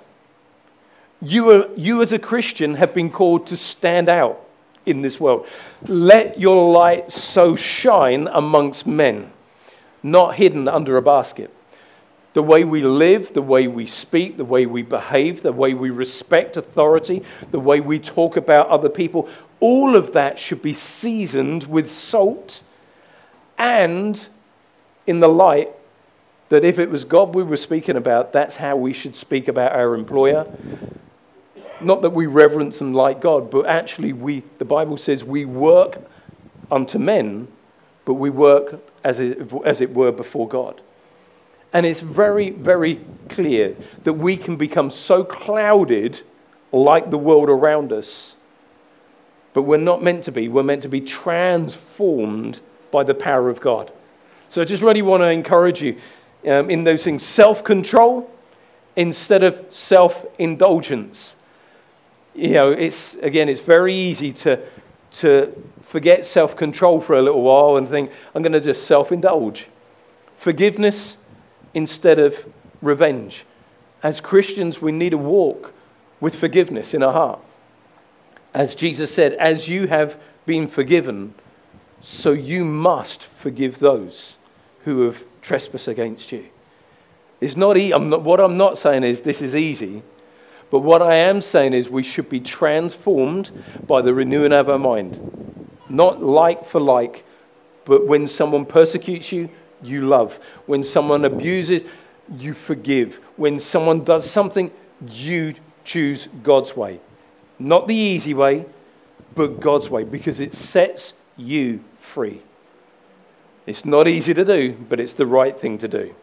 You, 1.21 1.51
are, 1.51 1.69
you, 1.75 2.01
as 2.01 2.11
a 2.11 2.19
Christian, 2.19 2.75
have 2.75 2.93
been 2.93 3.11
called 3.11 3.47
to 3.47 3.57
stand 3.57 4.09
out 4.09 4.43
in 4.85 5.01
this 5.01 5.19
world. 5.19 5.45
Let 5.87 6.39
your 6.39 6.71
light 6.71 7.11
so 7.11 7.55
shine 7.55 8.27
amongst 8.31 8.87
men, 8.87 9.31
not 10.01 10.35
hidden 10.35 10.67
under 10.67 10.97
a 10.97 11.01
basket. 11.01 11.53
The 12.33 12.41
way 12.41 12.63
we 12.63 12.81
live, 12.81 13.33
the 13.33 13.41
way 13.41 13.67
we 13.67 13.85
speak, 13.85 14.37
the 14.37 14.45
way 14.45 14.65
we 14.65 14.81
behave, 14.81 15.43
the 15.43 15.51
way 15.51 15.73
we 15.73 15.89
respect 15.89 16.57
authority, 16.57 17.23
the 17.51 17.59
way 17.59 17.81
we 17.81 17.99
talk 17.99 18.37
about 18.37 18.69
other 18.69 18.89
people, 18.89 19.29
all 19.59 19.95
of 19.95 20.13
that 20.13 20.39
should 20.39 20.61
be 20.61 20.73
seasoned 20.73 21.65
with 21.65 21.91
salt 21.91 22.63
and 23.57 24.27
in 25.05 25.19
the 25.19 25.29
light 25.29 25.69
that 26.49 26.65
if 26.65 26.79
it 26.79 26.89
was 26.89 27.05
God 27.05 27.35
we 27.35 27.43
were 27.43 27.57
speaking 27.57 27.95
about, 27.95 28.33
that's 28.33 28.55
how 28.55 28.75
we 28.75 28.91
should 28.91 29.15
speak 29.15 29.47
about 29.47 29.73
our 29.73 29.93
employer. 29.93 30.47
Not 31.83 32.01
that 32.01 32.11
we 32.11 32.25
reverence 32.25 32.81
and 32.81 32.95
like 32.95 33.21
God, 33.21 33.49
but 33.49 33.65
actually 33.65 34.13
we, 34.13 34.43
the 34.57 34.65
Bible 34.65 34.97
says 34.97 35.23
we 35.23 35.45
work 35.45 36.01
unto 36.71 36.99
men, 36.99 37.47
but 38.05 38.15
we 38.15 38.29
work 38.29 38.81
as 39.03 39.19
it, 39.19 39.51
as 39.65 39.81
it 39.81 39.93
were 39.93 40.11
before 40.11 40.47
God. 40.47 40.81
And 41.73 41.85
it's 41.85 42.01
very, 42.01 42.49
very 42.49 42.99
clear 43.29 43.75
that 44.03 44.13
we 44.13 44.35
can 44.37 44.57
become 44.57 44.91
so 44.91 45.23
clouded 45.23 46.21
like 46.71 47.09
the 47.09 47.17
world 47.17 47.49
around 47.49 47.91
us, 47.93 48.35
but 49.53 49.63
we're 49.63 49.77
not 49.77 50.01
meant 50.01 50.23
to 50.25 50.31
be. 50.31 50.47
We're 50.47 50.63
meant 50.63 50.81
to 50.83 50.89
be 50.89 51.01
transformed 51.01 52.59
by 52.91 53.03
the 53.03 53.13
power 53.13 53.49
of 53.49 53.59
God. 53.59 53.91
So 54.49 54.61
I 54.61 54.65
just 54.65 54.83
really 54.83 55.01
want 55.01 55.21
to 55.21 55.29
encourage 55.29 55.81
you 55.81 55.97
um, 56.45 56.69
in 56.69 56.83
those 56.83 57.03
things 57.03 57.23
self 57.23 57.63
control 57.63 58.29
instead 58.95 59.43
of 59.43 59.65
self 59.69 60.25
indulgence. 60.37 61.35
You 62.33 62.49
know, 62.51 62.71
it's, 62.71 63.15
again, 63.15 63.49
it's 63.49 63.61
very 63.61 63.93
easy 63.93 64.31
to, 64.33 64.59
to 65.19 65.63
forget 65.83 66.25
self 66.25 66.55
control 66.55 67.01
for 67.01 67.15
a 67.15 67.21
little 67.21 67.41
while 67.41 67.77
and 67.77 67.89
think, 67.89 68.11
I'm 68.33 68.41
going 68.41 68.53
to 68.53 68.61
just 68.61 68.85
self 68.85 69.11
indulge. 69.11 69.67
Forgiveness 70.37 71.17
instead 71.73 72.19
of 72.19 72.45
revenge. 72.81 73.45
As 74.03 74.19
Christians, 74.19 74.81
we 74.81 74.91
need 74.91 75.11
to 75.11 75.17
walk 75.17 75.73
with 76.19 76.35
forgiveness 76.35 76.93
in 76.93 77.03
our 77.03 77.13
heart. 77.13 77.39
As 78.53 78.75
Jesus 78.75 79.13
said, 79.13 79.33
as 79.33 79.67
you 79.67 79.87
have 79.87 80.19
been 80.45 80.67
forgiven, 80.67 81.33
so 82.01 82.31
you 82.31 82.65
must 82.65 83.23
forgive 83.23 83.79
those 83.79 84.33
who 84.85 85.01
have 85.05 85.23
trespassed 85.41 85.87
against 85.87 86.31
you. 86.31 86.45
It's 87.39 87.55
not, 87.55 87.77
e- 87.77 87.91
I'm 87.91 88.09
not, 88.09 88.23
what 88.23 88.39
I'm 88.39 88.57
not 88.57 88.77
saying 88.77 89.03
is 89.03 89.21
this 89.21 89.41
is 89.41 89.55
easy, 89.55 90.03
but 90.71 90.79
what 90.79 91.01
I 91.01 91.17
am 91.17 91.41
saying 91.41 91.73
is 91.73 91.89
we 91.89 92.01
should 92.01 92.29
be 92.29 92.39
transformed 92.39 93.51
by 93.85 94.01
the 94.01 94.13
renewing 94.13 94.53
of 94.53 94.69
our 94.69 94.79
mind. 94.79 95.67
Not 95.89 96.23
like 96.23 96.65
for 96.65 96.79
like, 96.79 97.25
but 97.83 98.07
when 98.07 98.29
someone 98.29 98.65
persecutes 98.65 99.33
you, 99.33 99.49
you 99.83 100.07
love. 100.07 100.39
When 100.67 100.85
someone 100.85 101.25
abuses, 101.25 101.83
you 102.37 102.53
forgive. 102.53 103.19
When 103.35 103.59
someone 103.59 104.05
does 104.05 104.29
something, 104.29 104.71
you 105.05 105.55
choose 105.83 106.29
God's 106.41 106.75
way. 106.77 107.01
Not 107.59 107.89
the 107.89 107.95
easy 107.95 108.33
way, 108.33 108.65
but 109.35 109.59
God's 109.59 109.89
way, 109.89 110.05
because 110.05 110.39
it 110.39 110.53
sets 110.53 111.13
you 111.35 111.83
free. 111.99 112.41
It's 113.65 113.83
not 113.83 114.07
easy 114.07 114.33
to 114.33 114.45
do, 114.45 114.77
but 114.89 115.01
it's 115.01 115.13
the 115.13 115.27
right 115.27 115.59
thing 115.59 115.77
to 115.79 115.87
do. 115.89 116.15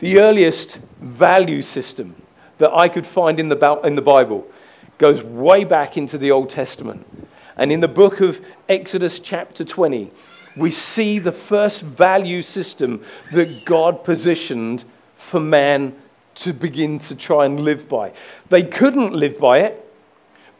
The 0.00 0.20
earliest 0.20 0.76
value 1.00 1.62
system 1.62 2.14
that 2.58 2.72
I 2.72 2.88
could 2.88 3.06
find 3.06 3.38
in 3.38 3.48
the, 3.48 3.80
in 3.84 3.94
the 3.94 4.02
Bible 4.02 4.46
goes 4.98 5.22
way 5.22 5.64
back 5.64 5.96
into 5.96 6.16
the 6.18 6.30
Old 6.30 6.50
Testament. 6.50 7.06
And 7.56 7.72
in 7.72 7.80
the 7.80 7.88
book 7.88 8.20
of 8.20 8.44
Exodus, 8.68 9.18
chapter 9.18 9.64
20, 9.64 10.10
we 10.56 10.70
see 10.70 11.18
the 11.18 11.32
first 11.32 11.82
value 11.82 12.42
system 12.42 13.04
that 13.32 13.64
God 13.64 14.04
positioned 14.04 14.84
for 15.16 15.40
man 15.40 15.94
to 16.36 16.52
begin 16.52 16.98
to 17.00 17.14
try 17.14 17.46
and 17.46 17.60
live 17.60 17.88
by. 17.88 18.12
They 18.48 18.62
couldn't 18.62 19.12
live 19.12 19.38
by 19.38 19.60
it, 19.60 19.82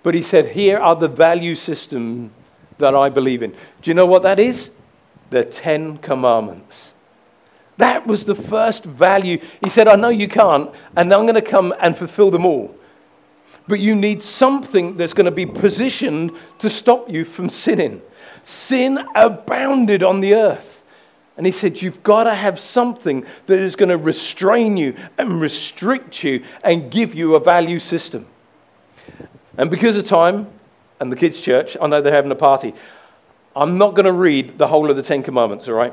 but 0.02 0.14
he 0.14 0.22
said, 0.22 0.48
Here 0.48 0.78
are 0.78 0.96
the 0.96 1.08
value 1.08 1.54
systems 1.54 2.30
that 2.78 2.94
I 2.94 3.08
believe 3.08 3.42
in. 3.42 3.50
Do 3.50 3.90
you 3.90 3.94
know 3.94 4.06
what 4.06 4.22
that 4.22 4.38
is? 4.38 4.70
The 5.30 5.44
Ten 5.44 5.98
Commandments. 5.98 6.92
That 7.78 8.06
was 8.06 8.24
the 8.24 8.34
first 8.34 8.84
value. 8.84 9.40
He 9.62 9.68
said, 9.68 9.88
I 9.88 9.96
know 9.96 10.08
you 10.08 10.28
can't, 10.28 10.70
and 10.96 11.12
I'm 11.12 11.22
going 11.22 11.34
to 11.34 11.42
come 11.42 11.74
and 11.80 11.96
fulfill 11.96 12.30
them 12.30 12.46
all. 12.46 12.74
But 13.68 13.80
you 13.80 13.94
need 13.94 14.22
something 14.22 14.96
that's 14.96 15.12
going 15.12 15.26
to 15.26 15.30
be 15.30 15.46
positioned 15.46 16.32
to 16.58 16.70
stop 16.70 17.10
you 17.10 17.24
from 17.24 17.50
sinning. 17.50 18.00
Sin 18.42 19.04
abounded 19.14 20.02
on 20.02 20.20
the 20.20 20.34
earth. 20.34 20.84
And 21.36 21.44
he 21.44 21.52
said, 21.52 21.82
You've 21.82 22.02
got 22.02 22.24
to 22.24 22.34
have 22.34 22.58
something 22.58 23.26
that 23.46 23.58
is 23.58 23.76
going 23.76 23.88
to 23.90 23.98
restrain 23.98 24.76
you 24.76 24.96
and 25.18 25.40
restrict 25.40 26.22
you 26.24 26.44
and 26.64 26.90
give 26.90 27.14
you 27.14 27.34
a 27.34 27.40
value 27.40 27.78
system. 27.78 28.26
And 29.58 29.70
because 29.70 29.96
of 29.96 30.04
time, 30.04 30.48
and 31.00 31.12
the 31.12 31.16
kids' 31.16 31.40
church, 31.40 31.76
I 31.80 31.86
know 31.88 32.00
they're 32.00 32.12
having 32.12 32.30
a 32.30 32.36
party. 32.36 32.74
I'm 33.54 33.78
not 33.78 33.94
going 33.94 34.04
to 34.06 34.12
read 34.12 34.58
the 34.58 34.66
whole 34.66 34.90
of 34.90 34.96
the 34.96 35.02
Ten 35.02 35.22
Commandments, 35.22 35.68
all 35.68 35.74
right? 35.74 35.92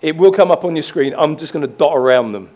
It 0.00 0.16
will 0.16 0.32
come 0.32 0.50
up 0.50 0.64
on 0.64 0.76
your 0.76 0.82
screen. 0.82 1.14
I'm 1.16 1.36
just 1.36 1.52
going 1.52 1.62
to 1.62 1.72
dot 1.72 1.96
around 1.96 2.32
them 2.32 2.50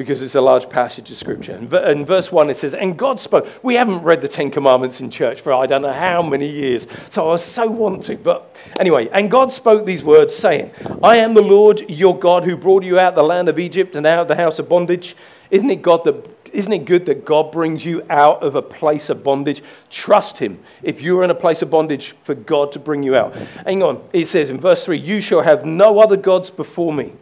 because 0.00 0.22
it's 0.22 0.34
a 0.34 0.40
large 0.40 0.70
passage 0.70 1.10
of 1.10 1.18
scripture. 1.18 1.56
In 1.56 2.06
verse 2.06 2.32
1, 2.32 2.48
it 2.48 2.56
says, 2.56 2.72
And 2.72 2.96
God 2.96 3.20
spoke. 3.20 3.46
We 3.62 3.74
haven't 3.74 4.02
read 4.02 4.22
the 4.22 4.28
Ten 4.28 4.50
Commandments 4.50 5.00
in 5.00 5.10
church 5.10 5.42
for 5.42 5.52
I 5.52 5.66
don't 5.66 5.82
know 5.82 5.92
how 5.92 6.22
many 6.22 6.48
years, 6.48 6.86
so 7.10 7.28
I 7.28 7.32
was 7.32 7.44
so 7.44 7.66
want 7.66 8.04
to. 8.04 8.16
But 8.16 8.56
anyway, 8.78 9.10
and 9.12 9.30
God 9.30 9.52
spoke 9.52 9.84
these 9.84 10.02
words, 10.02 10.34
saying, 10.34 10.70
I 11.02 11.16
am 11.16 11.34
the 11.34 11.42
Lord 11.42 11.84
your 11.90 12.18
God 12.18 12.44
who 12.44 12.56
brought 12.56 12.82
you 12.82 12.98
out 12.98 13.10
of 13.10 13.16
the 13.16 13.22
land 13.22 13.50
of 13.50 13.58
Egypt 13.58 13.94
and 13.94 14.06
out 14.06 14.20
of 14.20 14.28
the 14.28 14.36
house 14.36 14.58
of 14.58 14.70
bondage. 14.70 15.16
Isn't 15.50 15.68
it 15.68 15.82
God 15.82 16.04
that 16.04 16.39
isn't 16.52 16.72
it 16.72 16.84
good 16.84 17.06
that 17.06 17.24
God 17.24 17.52
brings 17.52 17.84
you 17.84 18.04
out 18.10 18.42
of 18.42 18.54
a 18.54 18.62
place 18.62 19.08
of 19.08 19.22
bondage? 19.22 19.62
Trust 19.90 20.38
Him. 20.38 20.58
If 20.82 21.00
you're 21.00 21.24
in 21.24 21.30
a 21.30 21.34
place 21.34 21.62
of 21.62 21.70
bondage, 21.70 22.14
for 22.24 22.34
God 22.34 22.72
to 22.72 22.78
bring 22.78 23.02
you 23.02 23.16
out. 23.16 23.34
Hang 23.64 23.82
on. 23.82 24.02
It 24.12 24.28
says 24.28 24.50
in 24.50 24.58
verse 24.58 24.84
3 24.84 24.98
You 24.98 25.20
shall 25.20 25.42
have 25.42 25.64
no 25.64 26.00
other 26.00 26.16
gods 26.16 26.50
before 26.50 26.92
me. 26.92 27.12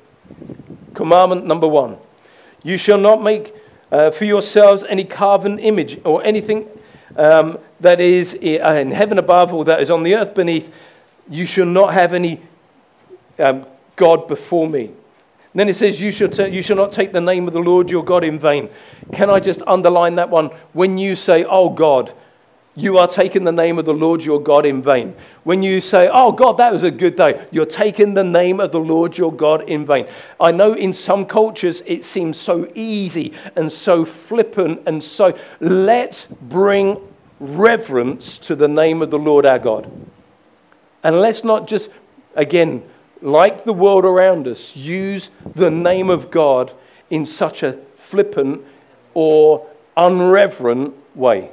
Commandment 0.95 1.47
number 1.47 1.69
one 1.69 1.99
You 2.63 2.77
shall 2.77 2.99
not 2.99 3.23
make 3.23 3.55
uh, 3.91 4.11
for 4.11 4.25
yourselves 4.25 4.85
any 4.89 5.05
carven 5.05 5.59
image 5.59 6.01
or 6.05 6.25
anything 6.25 6.69
um, 7.17 7.59
that 7.81 8.01
is 8.01 8.35
in 8.35 8.91
heaven 8.91 9.19
above 9.19 9.55
or 9.55 9.65
that 9.65 9.81
is 9.81 9.91
on 9.91 10.03
the 10.03 10.15
earth 10.15 10.35
beneath. 10.35 10.73
You 11.29 11.47
shall 11.47 11.67
not 11.67 11.95
have 11.95 12.15
any 12.15 12.41
um, 13.39 13.67
God 13.97 14.29
before 14.29 14.69
me. 14.69 14.93
Then 15.59 15.69
it 15.69 15.75
says, 15.75 16.01
you 16.01 16.13
shall, 16.13 16.29
t- 16.29 16.47
you 16.47 16.63
shall 16.63 16.77
not 16.77 16.93
take 16.93 17.13
the 17.13 17.21
name 17.21 17.49
of 17.49 17.53
the 17.53 17.59
Lord 17.59 17.91
your 17.91 18.05
God 18.05 18.23
in 18.23 18.39
vain. 18.39 18.71
Can 19.13 19.29
I 19.29 19.41
just 19.41 19.61
underline 19.67 20.15
that 20.15 20.31
one? 20.31 20.51
When 20.73 20.99
you 20.99 21.17
say, 21.17 21.43
Oh 21.43 21.69
God, 21.69 22.13
you 22.77 22.97
are 22.97 23.09
taking 23.09 23.43
the 23.43 23.51
name 23.51 23.77
of 23.77 23.85
the 23.85 23.93
Lord 23.93 24.23
your 24.23 24.41
God 24.41 24.65
in 24.65 24.81
vain. 24.83 25.17
When 25.43 25.65
you 25.65 25.81
say, 25.81 26.09
Oh 26.13 26.31
God, 26.31 26.59
that 26.59 26.73
was 26.73 26.85
a 26.85 26.93
good 26.93 27.17
day, 27.17 27.45
you're 27.51 27.67
taking 27.67 28.15
the 28.15 28.23
name 28.23 28.61
of 28.61 28.71
the 28.71 28.79
Lord 28.79 29.19
your 29.19 29.33
God 29.33 29.69
in 29.69 29.85
vain. 29.85 30.07
I 30.41 30.53
know 30.53 30.75
in 30.75 30.95
some 30.95 31.27
cultures 31.27 31.83
it 31.87 32.05
seems 32.05 32.39
so 32.39 32.71
easy 32.77 33.33
and 33.57 33.73
so 33.73 34.05
flippant 34.05 34.83
and 34.87 35.03
so. 35.03 35.37
Let's 35.59 36.27
bring 36.27 37.01
reverence 37.41 38.39
to 38.39 38.55
the 38.55 38.69
name 38.69 39.03
of 39.03 39.11
the 39.11 39.19
Lord 39.19 39.45
our 39.45 39.59
God. 39.59 39.91
And 41.03 41.21
let's 41.21 41.43
not 41.43 41.67
just, 41.67 41.91
again, 42.37 42.85
like 43.23 43.65
the 43.65 43.73
world 43.73 44.05
around 44.05 44.47
us, 44.47 44.75
use 44.77 45.31
the 45.55 45.71
name 45.71 46.11
of 46.11 46.31
God 46.31 46.73
in 47.11 47.27
such 47.27 47.63
a 47.63 47.79
flippant 47.97 48.63
or 49.15 49.67
unreverent 49.97 50.95
way. 51.15 51.51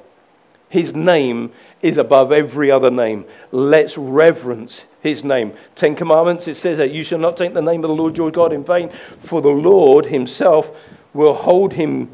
His 0.69 0.93
name 0.93 1.51
is 1.81 1.97
above 1.97 2.31
every 2.31 2.71
other 2.71 2.91
name. 2.91 3.25
Let's 3.51 3.97
reverence 3.97 4.85
his 5.01 5.23
name. 5.23 5.53
Ten 5.75 5.95
Commandments, 5.95 6.47
it 6.47 6.55
says 6.55 6.77
that 6.79 6.91
you 6.91 7.03
shall 7.03 7.19
not 7.19 7.37
take 7.37 7.53
the 7.53 7.61
name 7.61 7.83
of 7.83 7.89
the 7.89 7.95
Lord 7.95 8.17
your 8.17 8.31
God 8.31 8.51
in 8.51 8.63
vain, 8.63 8.91
for 9.19 9.41
the 9.41 9.47
Lord 9.49 10.07
himself 10.07 10.71
will 11.13 11.33
hold 11.33 11.73
him, 11.73 12.09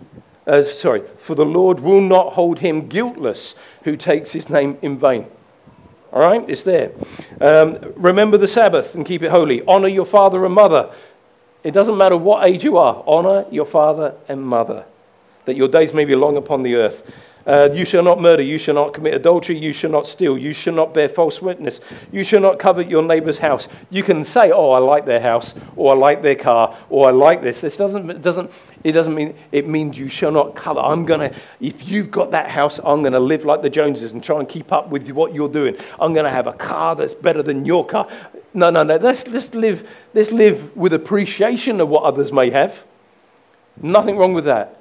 uh, 0.45 0.63
sorry, 0.63 1.01
for 1.17 1.35
the 1.35 1.45
Lord 1.45 1.79
will 1.79 2.01
not 2.01 2.33
hold 2.33 2.59
him 2.59 2.87
guiltless 2.87 3.55
who 3.83 3.95
takes 3.95 4.31
his 4.31 4.49
name 4.49 4.77
in 4.81 4.97
vain. 4.99 5.25
All 6.11 6.21
right, 6.21 6.43
it's 6.49 6.63
there. 6.63 6.91
Um, 7.39 7.93
remember 7.95 8.37
the 8.37 8.47
Sabbath 8.47 8.95
and 8.95 9.05
keep 9.05 9.23
it 9.23 9.31
holy. 9.31 9.61
Honor 9.63 9.87
your 9.87 10.05
father 10.05 10.43
and 10.43 10.53
mother. 10.53 10.93
It 11.63 11.71
doesn't 11.71 11.97
matter 11.97 12.17
what 12.17 12.47
age 12.47 12.63
you 12.63 12.77
are, 12.77 13.03
honor 13.05 13.45
your 13.51 13.65
father 13.65 14.15
and 14.27 14.41
mother, 14.41 14.85
that 15.45 15.55
your 15.55 15.67
days 15.67 15.93
may 15.93 16.05
be 16.05 16.15
long 16.15 16.37
upon 16.37 16.63
the 16.63 16.75
earth. 16.75 17.03
Uh, 17.45 17.69
you 17.73 17.85
shall 17.85 18.03
not 18.03 18.21
murder, 18.21 18.43
you 18.43 18.57
shall 18.57 18.75
not 18.75 18.93
commit 18.93 19.13
adultery, 19.13 19.57
you 19.57 19.73
shall 19.73 19.89
not 19.89 20.05
steal, 20.07 20.37
you 20.37 20.53
shall 20.53 20.73
not 20.73 20.93
bear 20.93 21.09
false 21.09 21.41
witness, 21.41 21.79
you 22.11 22.23
shall 22.23 22.39
not 22.39 22.59
covet 22.59 22.89
your 22.89 23.01
neighbor's 23.01 23.37
house. 23.37 23.67
You 23.89 24.03
can 24.03 24.23
say, 24.25 24.51
Oh, 24.51 24.71
I 24.71 24.79
like 24.79 25.05
their 25.05 25.19
house, 25.19 25.53
or 25.75 25.93
I 25.93 25.97
like 25.97 26.21
their 26.21 26.35
car, 26.35 26.77
or 26.89 27.07
I 27.07 27.11
like 27.11 27.41
this. 27.41 27.61
This 27.61 27.77
doesn't, 27.77 28.09
it 28.09 28.21
doesn't, 28.21 28.51
it 28.83 28.91
doesn't 28.93 29.13
mean, 29.13 29.35
it 29.51 29.67
means 29.67 29.97
you 29.97 30.09
shall 30.09 30.31
not 30.31 30.55
covet. 30.55 30.83
I'm 30.83 31.05
to, 31.05 31.33
if 31.59 31.87
you've 31.87 32.11
got 32.11 32.31
that 32.31 32.49
house, 32.49 32.79
I'm 32.83 33.01
going 33.01 33.13
to 33.13 33.19
live 33.19 33.45
like 33.45 33.61
the 33.61 33.69
Joneses 33.69 34.11
and 34.11 34.23
try 34.23 34.39
and 34.39 34.47
keep 34.47 34.71
up 34.71 34.89
with 34.89 35.09
what 35.11 35.33
you're 35.33 35.49
doing. 35.49 35.75
I'm 35.99 36.13
going 36.13 36.25
to 36.25 36.31
have 36.31 36.47
a 36.47 36.53
car 36.53 36.95
that's 36.95 37.13
better 37.13 37.43
than 37.43 37.65
your 37.65 37.85
car. 37.85 38.07
No, 38.53 38.69
no, 38.69 38.83
no. 38.83 38.97
Let's, 38.97 39.27
let's, 39.27 39.53
live, 39.53 39.87
let's 40.13 40.31
live 40.31 40.75
with 40.75 40.93
appreciation 40.93 41.79
of 41.81 41.89
what 41.89 42.03
others 42.03 42.31
may 42.31 42.49
have. 42.49 42.83
Nothing 43.81 44.17
wrong 44.17 44.33
with 44.33 44.45
that. 44.45 44.80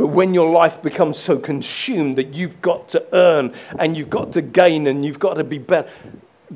But 0.00 0.06
when 0.06 0.32
your 0.32 0.50
life 0.50 0.80
becomes 0.80 1.18
so 1.18 1.38
consumed 1.38 2.16
that 2.16 2.32
you've 2.32 2.62
got 2.62 2.88
to 2.88 3.04
earn 3.12 3.54
and 3.78 3.94
you've 3.94 4.08
got 4.08 4.32
to 4.32 4.40
gain 4.40 4.86
and 4.86 5.04
you've 5.04 5.18
got 5.18 5.34
to 5.34 5.44
be 5.44 5.58
better, 5.58 5.90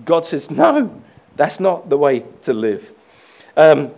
God 0.07 0.25
says, 0.25 0.51
no, 0.51 1.03
that's 1.37 1.61
not 1.61 1.91
the 1.91 1.99
way 1.99 2.25
to 2.41 2.55
live. 2.55 2.91
Um, 3.55 3.91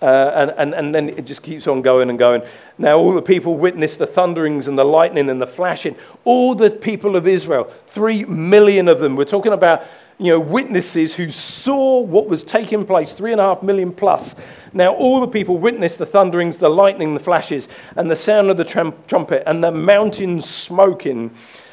uh, 0.00 0.06
and, 0.34 0.50
and, 0.56 0.74
and 0.74 0.94
then 0.94 1.10
it 1.10 1.26
just 1.26 1.42
keeps 1.42 1.66
on 1.66 1.82
going 1.82 2.08
and 2.08 2.18
going. 2.18 2.40
Now, 2.78 2.96
all 2.96 3.12
the 3.12 3.20
people 3.20 3.58
witnessed 3.58 3.98
the 3.98 4.06
thunderings 4.06 4.66
and 4.66 4.78
the 4.78 4.84
lightning 4.84 5.28
and 5.28 5.42
the 5.42 5.46
flashing. 5.46 5.94
All 6.24 6.54
the 6.54 6.70
people 6.70 7.16
of 7.16 7.28
Israel, 7.28 7.70
three 7.88 8.24
million 8.24 8.88
of 8.88 8.98
them. 8.98 9.14
We're 9.14 9.26
talking 9.26 9.52
about 9.52 9.82
you 10.16 10.32
know, 10.32 10.40
witnesses 10.40 11.12
who 11.12 11.28
saw 11.28 12.00
what 12.00 12.28
was 12.28 12.42
taking 12.44 12.86
place, 12.86 13.12
three 13.12 13.32
and 13.32 13.42
a 13.42 13.44
half 13.44 13.62
million 13.62 13.92
plus. 13.92 14.34
Now, 14.74 14.92
all 14.92 15.20
the 15.20 15.28
people 15.28 15.56
witnessed 15.56 15.98
the 15.98 16.06
thunderings, 16.06 16.58
the 16.58 16.68
lightning, 16.68 17.14
the 17.14 17.20
flashes, 17.20 17.68
and 17.94 18.10
the 18.10 18.16
sound 18.16 18.50
of 18.50 18.56
the 18.56 18.64
trum- 18.64 18.94
trumpet, 19.06 19.44
and 19.46 19.62
the 19.62 19.70
mountains 19.70 20.50
smoking. 20.50 21.30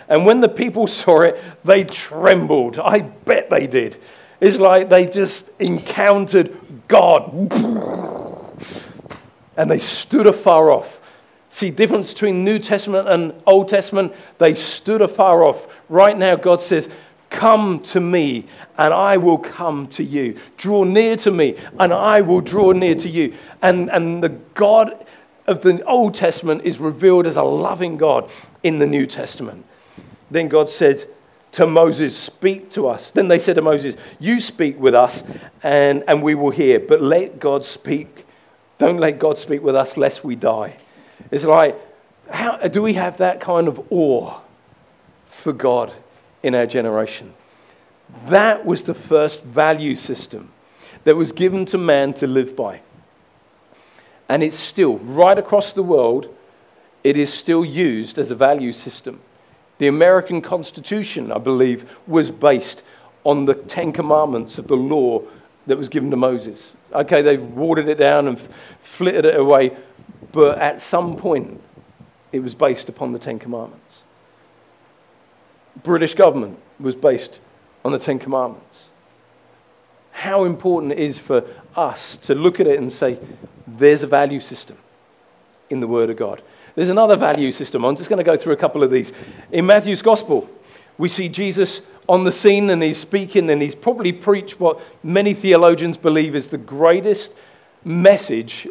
And 0.07 0.25
when 0.25 0.39
the 0.39 0.49
people 0.49 0.85
saw 1.01 1.21
it, 1.21 1.43
they 1.65 1.83
trembled. 1.83 2.77
I 2.77 2.99
bet 2.99 3.49
they 3.49 3.65
did. 3.65 3.97
It's 4.39 4.57
like 4.57 4.89
they 4.89 5.05
just 5.07 5.49
encountered 5.59 6.57
God. 6.87 7.51
And 9.57 9.69
they 9.69 9.79
stood 9.79 10.27
afar 10.27 10.71
off. 10.71 11.01
See, 11.49 11.69
difference 11.69 12.13
between 12.13 12.45
New 12.45 12.57
Testament 12.57 13.09
and 13.09 13.33
Old 13.45 13.67
Testament, 13.67 14.13
they 14.37 14.55
stood 14.55 15.01
afar 15.01 15.43
off. 15.43 15.67
Right 15.89 16.17
now, 16.17 16.37
God 16.37 16.61
says, 16.61 16.87
Come 17.31 17.79
to 17.79 17.99
me, 17.99 18.45
and 18.77 18.93
I 18.93 19.17
will 19.17 19.37
come 19.37 19.87
to 19.87 20.03
you. 20.03 20.37
Draw 20.57 20.83
near 20.83 21.15
to 21.17 21.31
me, 21.31 21.57
and 21.79 21.93
I 21.93 22.21
will 22.21 22.41
draw 22.41 22.73
near 22.73 22.93
to 22.95 23.09
you. 23.09 23.33
And, 23.61 23.89
and 23.89 24.21
the 24.21 24.29
God 24.29 25.05
of 25.47 25.61
the 25.61 25.83
Old 25.85 26.13
Testament 26.13 26.63
is 26.65 26.77
revealed 26.79 27.25
as 27.25 27.37
a 27.37 27.43
loving 27.43 27.97
God 27.97 28.29
in 28.63 28.79
the 28.79 28.85
New 28.85 29.07
Testament. 29.07 29.65
Then 30.29 30.49
God 30.49 30.69
said 30.69 31.07
to 31.53 31.65
Moses, 31.65 32.17
Speak 32.17 32.69
to 32.71 32.87
us. 32.87 33.11
Then 33.11 33.29
they 33.29 33.39
said 33.39 33.55
to 33.55 33.61
Moses, 33.61 33.95
You 34.19 34.41
speak 34.41 34.77
with 34.77 34.93
us, 34.93 35.23
and, 35.63 36.03
and 36.09 36.21
we 36.21 36.35
will 36.35 36.51
hear, 36.51 36.81
but 36.81 37.01
let 37.01 37.39
God 37.39 37.63
speak. 37.63 38.25
Don't 38.77 38.97
let 38.97 39.19
God 39.19 39.37
speak 39.37 39.61
with 39.61 39.75
us, 39.75 39.95
lest 39.95 40.23
we 40.23 40.35
die. 40.35 40.75
It's 41.31 41.45
like, 41.45 41.79
how, 42.29 42.57
do 42.57 42.81
we 42.81 42.93
have 42.95 43.17
that 43.17 43.39
kind 43.39 43.69
of 43.69 43.81
awe 43.89 44.39
for 45.29 45.53
God? 45.53 45.93
In 46.43 46.55
our 46.55 46.65
generation. 46.65 47.33
That 48.27 48.65
was 48.65 48.83
the 48.83 48.93
first 48.93 49.43
value 49.43 49.95
system 49.95 50.51
that 51.03 51.15
was 51.15 51.31
given 51.31 51.65
to 51.65 51.77
man 51.77 52.13
to 52.15 52.27
live 52.27 52.55
by. 52.55 52.81
And 54.29 54.43
it's 54.43 54.57
still, 54.57 54.97
right 54.99 55.37
across 55.37 55.73
the 55.73 55.83
world, 55.83 56.33
it 57.03 57.17
is 57.17 57.33
still 57.33 57.65
used 57.65 58.17
as 58.17 58.31
a 58.31 58.35
value 58.35 58.71
system. 58.71 59.19
The 59.77 59.87
American 59.87 60.41
Constitution, 60.41 61.31
I 61.31 61.39
believe, 61.39 61.89
was 62.07 62.31
based 62.31 62.83
on 63.23 63.45
the 63.45 63.55
Ten 63.55 63.91
Commandments 63.91 64.57
of 64.57 64.67
the 64.67 64.75
law 64.75 65.23
that 65.67 65.77
was 65.77 65.89
given 65.89 66.11
to 66.11 66.17
Moses. 66.17 66.73
Okay, 66.93 67.21
they've 67.21 67.41
watered 67.41 67.87
it 67.87 67.95
down 67.95 68.27
and 68.27 68.39
flitted 68.83 69.25
it 69.25 69.35
away, 69.35 69.75
but 70.31 70.57
at 70.59 70.81
some 70.81 71.15
point, 71.15 71.61
it 72.31 72.39
was 72.39 72.55
based 72.55 72.89
upon 72.89 73.11
the 73.11 73.19
Ten 73.19 73.39
Commandments. 73.39 73.80
British 75.83 76.15
government 76.15 76.59
was 76.79 76.95
based 76.95 77.39
on 77.83 77.91
the 77.91 77.99
Ten 77.99 78.19
Commandments. 78.19 78.89
How 80.11 80.43
important 80.43 80.91
it 80.91 80.99
is 80.99 81.17
for 81.17 81.43
us 81.75 82.17
to 82.17 82.35
look 82.35 82.59
at 82.59 82.67
it 82.67 82.77
and 82.77 82.91
say, 82.91 83.17
there's 83.65 84.03
a 84.03 84.07
value 84.07 84.39
system 84.39 84.77
in 85.69 85.79
the 85.79 85.87
Word 85.87 86.09
of 86.09 86.17
God. 86.17 86.41
There's 86.75 86.89
another 86.89 87.15
value 87.15 87.51
system. 87.51 87.83
I'm 87.83 87.95
just 87.95 88.09
going 88.09 88.17
to 88.17 88.23
go 88.23 88.37
through 88.37 88.53
a 88.53 88.57
couple 88.57 88.83
of 88.83 88.91
these. 88.91 89.11
In 89.51 89.65
Matthew's 89.65 90.01
Gospel, 90.01 90.49
we 90.97 91.09
see 91.09 91.29
Jesus 91.29 91.81
on 92.07 92.23
the 92.23 92.31
scene 92.31 92.69
and 92.69 92.81
he's 92.83 92.97
speaking 92.97 93.49
and 93.49 93.61
he's 93.61 93.75
probably 93.75 94.11
preached 94.11 94.59
what 94.59 94.79
many 95.03 95.33
theologians 95.33 95.97
believe 95.97 96.35
is 96.35 96.47
the 96.47 96.57
greatest 96.57 97.33
message 97.83 98.67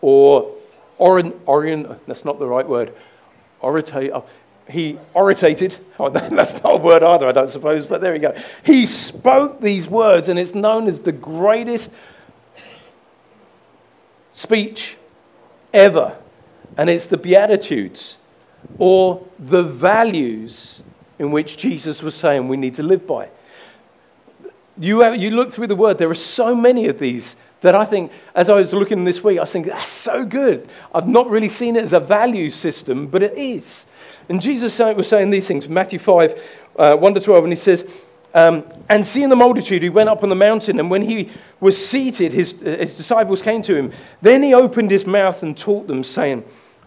or 0.00 0.54
orient, 0.98 1.34
orient 1.46 2.06
that's 2.06 2.24
not 2.24 2.38
the 2.38 2.46
right 2.46 2.68
word, 2.68 2.92
orate, 3.62 4.24
he 4.72 4.98
orated. 5.14 5.76
Oh, 6.00 6.10
that's 6.10 6.54
not 6.62 6.74
a 6.74 6.76
word 6.76 7.02
either, 7.02 7.26
I 7.28 7.32
don't 7.32 7.50
suppose, 7.50 7.86
but 7.86 8.00
there 8.00 8.12
we 8.12 8.18
go. 8.18 8.34
He 8.64 8.86
spoke 8.86 9.60
these 9.60 9.86
words, 9.86 10.28
and 10.28 10.38
it's 10.38 10.54
known 10.54 10.88
as 10.88 11.00
the 11.00 11.12
greatest 11.12 11.90
speech 14.32 14.96
ever. 15.72 16.16
And 16.76 16.88
it's 16.88 17.06
the 17.06 17.18
Beatitudes 17.18 18.16
or 18.78 19.26
the 19.38 19.62
values 19.62 20.80
in 21.18 21.30
which 21.30 21.58
Jesus 21.58 22.02
was 22.02 22.14
saying 22.14 22.48
we 22.48 22.56
need 22.56 22.74
to 22.74 22.82
live 22.82 23.06
by. 23.06 23.28
You, 24.78 25.00
have, 25.00 25.16
you 25.16 25.30
look 25.30 25.52
through 25.52 25.66
the 25.66 25.76
word, 25.76 25.98
there 25.98 26.08
are 26.08 26.14
so 26.14 26.56
many 26.56 26.88
of 26.88 26.98
these 26.98 27.36
that 27.60 27.74
I 27.74 27.84
think, 27.84 28.10
as 28.34 28.48
I 28.48 28.54
was 28.54 28.72
looking 28.72 29.04
this 29.04 29.22
week, 29.22 29.38
I 29.38 29.42
was 29.42 29.52
thinking, 29.52 29.72
that's 29.72 29.90
so 29.90 30.24
good. 30.24 30.68
I've 30.94 31.06
not 31.06 31.28
really 31.28 31.50
seen 31.50 31.76
it 31.76 31.84
as 31.84 31.92
a 31.92 32.00
value 32.00 32.50
system, 32.50 33.06
but 33.06 33.22
it 33.22 33.36
is. 33.36 33.84
And 34.32 34.40
Jesus 34.40 34.78
was 34.78 35.08
saying 35.08 35.28
these 35.28 35.46
things, 35.46 35.68
Matthew 35.68 35.98
5, 35.98 36.42
uh, 36.78 36.96
1 36.96 37.14
to 37.14 37.20
12, 37.20 37.44
and 37.44 37.52
he 37.52 37.58
says, 37.58 37.84
um, 38.32 38.64
and 38.88 39.06
seeing 39.06 39.28
the 39.28 39.36
multitude, 39.36 39.82
he 39.82 39.90
went 39.90 40.08
up 40.08 40.22
on 40.22 40.30
the 40.30 40.34
mountain, 40.34 40.80
and 40.80 40.90
when 40.90 41.02
he 41.02 41.30
was 41.60 41.76
seated, 41.76 42.32
his, 42.32 42.52
his 42.52 42.94
disciples 42.94 43.42
came 43.42 43.60
to 43.60 43.76
him. 43.76 43.92
Then 44.22 44.42
he 44.42 44.54
opened 44.54 44.90
his 44.90 45.04
mouth 45.04 45.42
and 45.42 45.54
taught 45.54 45.86
them, 45.86 46.02
saying, 46.02 46.44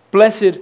Blessed 0.09 0.57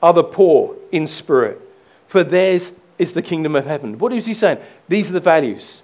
are 0.00 0.12
the 0.12 0.22
poor 0.22 0.76
in 0.92 1.08
spirit, 1.08 1.60
for 2.06 2.22
theirs 2.22 2.70
is 3.00 3.14
the 3.14 3.22
kingdom 3.22 3.56
of 3.56 3.66
heaven. 3.66 3.98
What 3.98 4.12
is 4.12 4.26
he 4.26 4.32
saying? 4.32 4.58
These 4.86 5.10
are 5.10 5.14
the 5.14 5.20
values. 5.20 5.82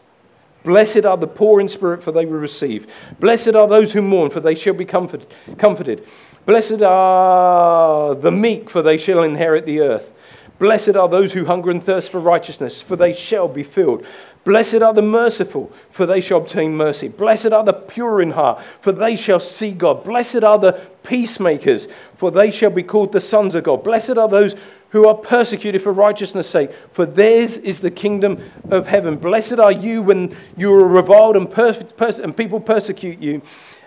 Blessed 0.62 1.04
are 1.04 1.16
the 1.16 1.26
poor 1.26 1.60
in 1.60 1.66
spirit, 1.66 2.00
for 2.00 2.12
they 2.12 2.26
will 2.26 2.38
receive. 2.38 2.86
Blessed 3.18 3.56
are 3.56 3.66
those 3.66 3.90
who 3.90 4.02
mourn, 4.02 4.30
for 4.30 4.38
they 4.38 4.54
shall 4.54 4.74
be 4.74 4.84
comfort, 4.84 5.28
comforted. 5.58 6.06
Blessed 6.46 6.80
are 6.82 8.14
the 8.14 8.30
meek, 8.30 8.70
for 8.70 8.82
they 8.82 8.98
shall 8.98 9.24
inherit 9.24 9.66
the 9.66 9.80
earth. 9.80 10.12
Blessed 10.58 10.96
are 10.96 11.08
those 11.08 11.32
who 11.32 11.44
hunger 11.44 11.70
and 11.70 11.84
thirst 11.84 12.10
for 12.10 12.20
righteousness, 12.20 12.80
for 12.80 12.96
they 12.96 13.12
shall 13.12 13.48
be 13.48 13.62
filled. 13.62 14.06
Blessed 14.44 14.82
are 14.82 14.92
the 14.92 15.02
merciful, 15.02 15.72
for 15.90 16.04
they 16.04 16.20
shall 16.20 16.38
obtain 16.38 16.76
mercy. 16.76 17.08
Blessed 17.08 17.52
are 17.52 17.64
the 17.64 17.72
pure 17.72 18.20
in 18.20 18.32
heart, 18.32 18.62
for 18.80 18.92
they 18.92 19.16
shall 19.16 19.40
see 19.40 19.70
God. 19.70 20.04
Blessed 20.04 20.44
are 20.44 20.58
the 20.58 20.86
peacemakers, 21.02 21.88
for 22.18 22.30
they 22.30 22.50
shall 22.50 22.70
be 22.70 22.82
called 22.82 23.12
the 23.12 23.20
sons 23.20 23.54
of 23.54 23.64
God. 23.64 23.82
Blessed 23.82 24.18
are 24.18 24.28
those 24.28 24.54
who 24.90 25.08
are 25.08 25.14
persecuted 25.14 25.82
for 25.82 25.92
righteousness' 25.92 26.48
sake, 26.48 26.70
for 26.92 27.04
theirs 27.04 27.56
is 27.56 27.80
the 27.80 27.90
kingdom 27.90 28.38
of 28.70 28.86
heaven. 28.86 29.16
Blessed 29.16 29.58
are 29.58 29.72
you 29.72 30.02
when 30.02 30.36
you 30.56 30.72
are 30.72 30.86
reviled 30.86 31.36
and, 31.36 31.50
pers- 31.50 32.20
and 32.20 32.36
people 32.36 32.60
persecute 32.60 33.18
you, 33.18 33.42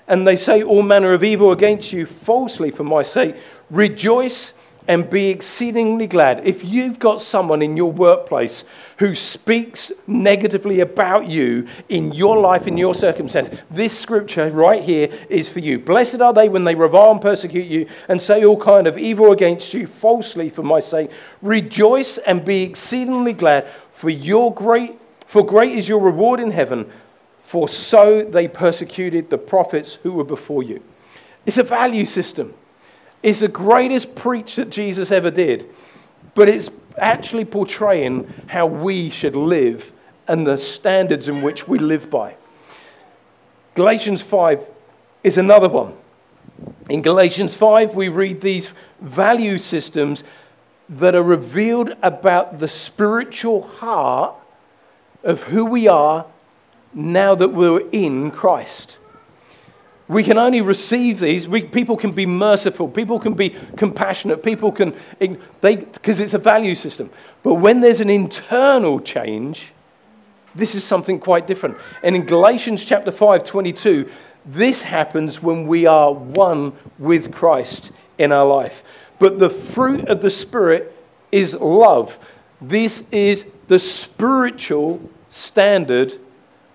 and 0.07 0.27
they 0.27 0.35
say 0.35 0.63
all 0.63 0.81
manner 0.81 1.13
of 1.13 1.23
evil 1.23 1.51
against 1.51 1.93
you 1.93 2.05
falsely 2.05 2.71
for 2.71 2.83
my 2.83 3.03
sake. 3.03 3.35
Rejoice 3.69 4.53
and 4.87 5.09
be 5.09 5.29
exceedingly 5.29 6.07
glad. 6.07 6.45
If 6.45 6.63
you've 6.63 6.99
got 6.99 7.21
someone 7.21 7.61
in 7.61 7.75
your 7.75 7.91
workplace 7.91 8.63
who 8.97 9.13
speaks 9.13 9.91
negatively 10.07 10.79
about 10.79 11.27
you 11.27 11.67
in 11.89 12.13
your 12.13 12.39
life, 12.39 12.67
in 12.67 12.77
your 12.77 12.95
circumstance, 12.95 13.49
this 13.69 13.97
scripture 13.97 14.49
right 14.49 14.83
here 14.83 15.09
is 15.29 15.49
for 15.49 15.59
you. 15.59 15.77
Blessed 15.77 16.21
are 16.21 16.33
they 16.33 16.49
when 16.49 16.63
they 16.63 16.75
revile 16.75 17.11
and 17.11 17.21
persecute 17.21 17.67
you 17.67 17.87
and 18.07 18.21
say 18.21 18.43
all 18.45 18.59
kind 18.59 18.87
of 18.87 18.97
evil 18.97 19.31
against 19.31 19.73
you 19.73 19.87
falsely 19.87 20.49
for 20.49 20.63
my 20.63 20.79
sake. 20.79 21.11
Rejoice 21.41 22.17
and 22.19 22.43
be 22.43 22.63
exceedingly 22.63 23.33
glad, 23.33 23.67
for 23.93 24.09
your 24.09 24.53
great 24.53 24.99
for 25.27 25.45
great 25.45 25.77
is 25.77 25.89
your 25.89 25.99
reward 25.99 26.39
in 26.39 26.51
heaven, 26.51 26.89
for 27.43 27.67
so 27.67 28.23
they 28.23 28.47
persecuted 28.47 29.29
the 29.29 29.37
prophets 29.37 29.95
who 29.95 30.13
were 30.13 30.23
before 30.23 30.63
you. 30.63 30.81
It's 31.45 31.57
a 31.57 31.63
value 31.63 32.05
system. 32.05 32.53
It's 33.23 33.39
the 33.39 33.47
greatest 33.47 34.15
preach 34.15 34.55
that 34.55 34.69
Jesus 34.69 35.11
ever 35.11 35.31
did, 35.31 35.69
but 36.35 36.47
it's 36.47 36.69
actually 36.97 37.45
portraying 37.45 38.31
how 38.47 38.65
we 38.65 39.09
should 39.09 39.35
live 39.35 39.91
and 40.27 40.45
the 40.45 40.57
standards 40.57 41.27
in 41.27 41.41
which 41.41 41.67
we 41.67 41.77
live 41.79 42.09
by. 42.09 42.35
Galatians 43.75 44.21
5 44.21 44.65
is 45.23 45.37
another 45.37 45.69
one. 45.69 45.95
In 46.89 47.01
Galatians 47.01 47.53
5, 47.53 47.95
we 47.95 48.09
read 48.09 48.41
these 48.41 48.69
value 48.99 49.57
systems 49.57 50.23
that 50.89 51.15
are 51.15 51.23
revealed 51.23 51.95
about 52.01 52.59
the 52.59 52.67
spiritual 52.67 53.61
heart 53.61 54.35
of 55.23 55.43
who 55.43 55.65
we 55.65 55.87
are 55.87 56.25
now 56.93 57.35
that 57.35 57.49
we're 57.49 57.87
in 57.91 58.31
Christ. 58.31 58.97
We 60.07 60.23
can 60.23 60.37
only 60.37 60.61
receive 60.61 61.19
these. 61.19 61.47
We, 61.47 61.63
people 61.63 61.97
can 61.97 62.11
be 62.11 62.25
merciful. 62.25 62.87
People 62.87 63.19
can 63.19 63.33
be 63.33 63.55
compassionate. 63.75 64.41
People 64.41 64.71
can, 64.71 64.95
because 65.19 66.19
it's 66.19 66.33
a 66.33 66.37
value 66.37 66.75
system. 66.75 67.09
But 67.43 67.55
when 67.55 67.81
there's 67.81 67.99
an 67.99 68.09
internal 68.09 69.01
change, 69.01 69.73
this 70.55 70.75
is 70.75 70.83
something 70.83 71.19
quite 71.19 71.45
different. 71.45 71.77
And 72.03 72.15
in 72.15 72.25
Galatians 72.25 72.85
chapter 72.85 73.11
5, 73.11 73.43
22, 73.43 74.09
this 74.45 74.81
happens 74.81 75.43
when 75.43 75.67
we 75.67 75.85
are 75.85 76.13
one 76.13 76.71
with 76.97 77.33
Christ 77.33 77.91
in 78.17 78.31
our 78.31 78.45
life. 78.45 78.83
But 79.19 79.39
the 79.39 79.49
fruit 79.49 80.07
of 80.07 80.21
the 80.21 80.29
Spirit 80.29 80.95
is 81.31 81.53
love. 81.53 82.17
This 82.61 83.03
is 83.11 83.45
the 83.67 83.79
spiritual 83.79 85.01
standard 85.29 86.17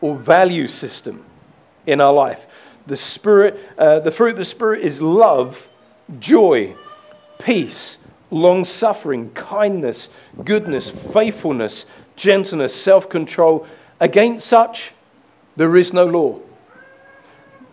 or 0.02 0.16
value 0.16 0.66
system 0.66 1.24
in 1.86 2.00
our 2.00 2.12
life. 2.12 2.46
The 2.86 2.96
Spirit, 2.96 3.58
uh, 3.78 4.00
the 4.00 4.10
fruit 4.10 4.30
of 4.30 4.36
the 4.36 4.44
Spirit 4.44 4.82
is 4.82 5.00
love, 5.00 5.68
joy, 6.18 6.74
peace, 7.38 7.98
long 8.30 8.64
suffering, 8.64 9.30
kindness, 9.30 10.08
goodness, 10.44 10.90
faithfulness, 10.90 11.86
gentleness, 12.16 12.74
self 12.74 13.08
control. 13.08 13.66
Against 14.00 14.48
such, 14.48 14.92
there 15.56 15.76
is 15.76 15.92
no 15.92 16.04
law. 16.04 16.40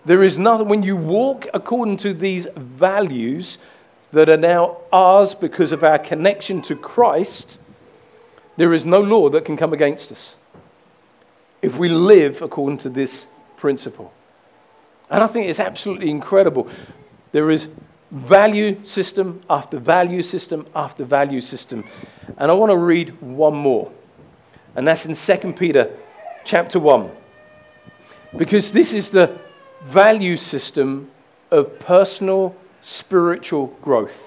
There 0.05 0.23
is 0.23 0.37
nothing, 0.37 0.67
when 0.67 0.83
you 0.83 0.95
walk 0.95 1.47
according 1.53 1.97
to 1.97 2.13
these 2.13 2.47
values 2.55 3.57
that 4.11 4.29
are 4.29 4.37
now 4.37 4.77
ours 4.91 5.35
because 5.35 5.71
of 5.71 5.83
our 5.83 5.99
connection 5.99 6.61
to 6.63 6.75
Christ, 6.75 7.57
there 8.57 8.73
is 8.73 8.85
no 8.85 8.99
law 8.99 9.29
that 9.29 9.45
can 9.45 9.55
come 9.55 9.73
against 9.73 10.11
us 10.11 10.35
if 11.61 11.77
we 11.77 11.89
live 11.89 12.41
according 12.41 12.77
to 12.79 12.89
this 12.89 13.27
principle. 13.57 14.13
And 15.09 15.23
I 15.23 15.27
think 15.27 15.47
it's 15.47 15.59
absolutely 15.59 16.09
incredible. 16.09 16.67
There 17.31 17.49
is 17.49 17.67
value 18.11 18.83
system 18.83 19.41
after 19.49 19.77
value 19.77 20.21
system 20.21 20.65
after 20.75 21.03
value 21.03 21.41
system. 21.41 21.83
And 22.37 22.51
I 22.51 22.53
want 22.53 22.71
to 22.71 22.77
read 22.77 23.19
one 23.21 23.55
more. 23.55 23.91
And 24.75 24.87
that's 24.87 25.05
in 25.05 25.15
2 25.15 25.53
Peter 25.53 25.95
chapter 26.43 26.79
1. 26.79 27.11
Because 28.37 28.71
this 28.71 28.93
is 28.93 29.09
the 29.09 29.37
value 29.85 30.37
system 30.37 31.09
of 31.51 31.79
personal 31.79 32.55
spiritual 32.81 33.67
growth. 33.81 34.23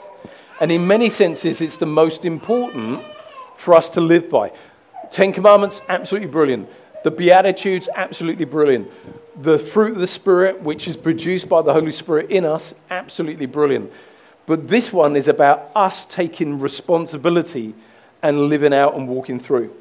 And 0.60 0.70
in 0.70 0.86
many 0.86 1.08
senses, 1.08 1.60
it's 1.60 1.76
the 1.76 1.86
most 1.86 2.24
important 2.24 3.04
for 3.56 3.74
us 3.74 3.90
to 3.90 4.00
live 4.00 4.28
by. 4.28 4.52
Ten 5.10 5.32
Commandments, 5.32 5.80
absolutely 5.88 6.28
brilliant. 6.28 6.68
The 7.04 7.10
Beatitudes, 7.10 7.88
absolutely 7.94 8.44
brilliant. 8.44 8.90
The 9.40 9.58
fruit 9.58 9.92
of 9.92 9.98
the 9.98 10.06
Spirit, 10.06 10.62
which 10.62 10.86
is 10.86 10.96
produced 10.96 11.48
by 11.48 11.62
the 11.62 11.72
Holy 11.72 11.92
Spirit 11.92 12.30
in 12.30 12.44
us, 12.44 12.74
absolutely 12.90 13.46
brilliant. 13.46 13.90
But 14.46 14.68
this 14.68 14.92
one 14.92 15.16
is 15.16 15.28
about 15.28 15.70
us 15.74 16.04
taking 16.04 16.60
responsibility 16.60 17.74
and 18.22 18.48
living 18.48 18.74
out 18.74 18.94
and 18.94 19.08
walking 19.08 19.40
through. 19.40 19.74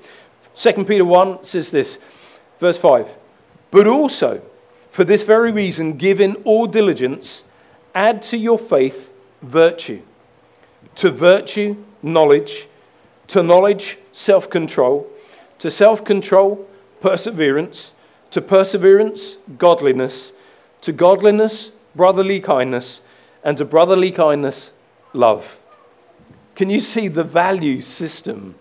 2 0.56 0.86
Peter 0.86 1.06
1 1.06 1.46
says 1.46 1.72
this, 1.72 1.98
verse 2.60 2.78
5 2.78 3.10
But 3.72 3.88
also, 3.88 4.42
for 4.90 5.04
this 5.04 5.24
very 5.24 5.52
reason, 5.52 5.98
given 5.98 6.36
all 6.44 6.68
diligence, 6.68 7.44
add 7.96 8.22
to 8.24 8.38
your 8.38 8.58
faith 8.58 9.12
virtue, 9.42 10.02
to 10.96 11.12
virtue, 11.12 11.84
knowledge, 12.02 12.68
to 13.28 13.42
knowledge, 13.42 13.98
self 14.12 14.50
control, 14.50 15.08
to 15.60 15.72
self 15.72 16.04
control, 16.04 16.68
perseverance, 17.00 17.94
to 18.32 18.42
perseverance, 18.42 19.38
godliness, 19.58 20.32
to 20.82 20.92
godliness, 20.92 21.72
brotherly 21.96 22.40
kindness, 22.40 23.02
and 23.44 23.58
to 23.58 23.66
brotherly 23.66 24.12
kindness, 24.12 24.72
love. 25.14 25.58
Can 26.56 26.70
you 26.70 26.80
see 26.80 27.08
the 27.08 27.24
value 27.24 27.82
system 27.82 28.56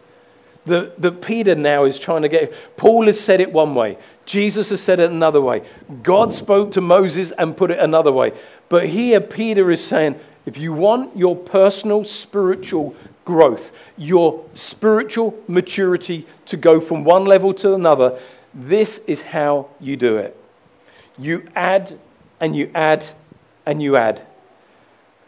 that, 0.67 1.01
that 1.01 1.21
Peter 1.23 1.55
now 1.55 1.85
is 1.85 1.99
trying 1.99 2.23
to 2.23 2.29
get? 2.29 2.53
Paul 2.77 3.07
has 3.07 3.21
said 3.21 3.41
it 3.41 3.53
one 3.53 3.75
way, 3.75 3.99
Jesus 4.27 4.71
has 4.71 4.81
said 4.81 5.01
it 5.01 5.11
another 5.11 5.41
way. 5.41 5.63
God 6.03 6.33
spoke 6.33 6.73
to 6.73 6.81
Moses 6.81 7.33
and 7.37 7.57
put 7.57 7.71
it 7.71 7.79
another 7.79 8.13
way. 8.13 8.33
But 8.69 8.89
here, 8.89 9.21
Peter 9.21 9.71
is 9.71 9.85
saying, 9.85 10.19
if 10.47 10.57
you 10.57 10.73
want 10.73 11.17
your 11.17 11.37
personal 11.37 12.05
spiritual 12.05 12.97
growth, 13.25 13.73
your 13.97 14.45
spiritual 14.55 15.39
maturity 15.47 16.27
to 16.47 16.57
go 16.57 16.81
from 16.81 17.05
one 17.05 17.25
level 17.25 17.53
to 17.55 17.75
another, 17.75 18.19
this 18.55 19.01
is 19.07 19.23
how 19.23 19.69
you 19.81 19.97
do 19.97 20.17
it. 20.17 20.37
You 21.19 21.47
add 21.55 21.99
and 22.41 22.57
you 22.57 22.71
add 22.75 23.05
and 23.67 23.83
you 23.83 23.97
add. 23.97 24.23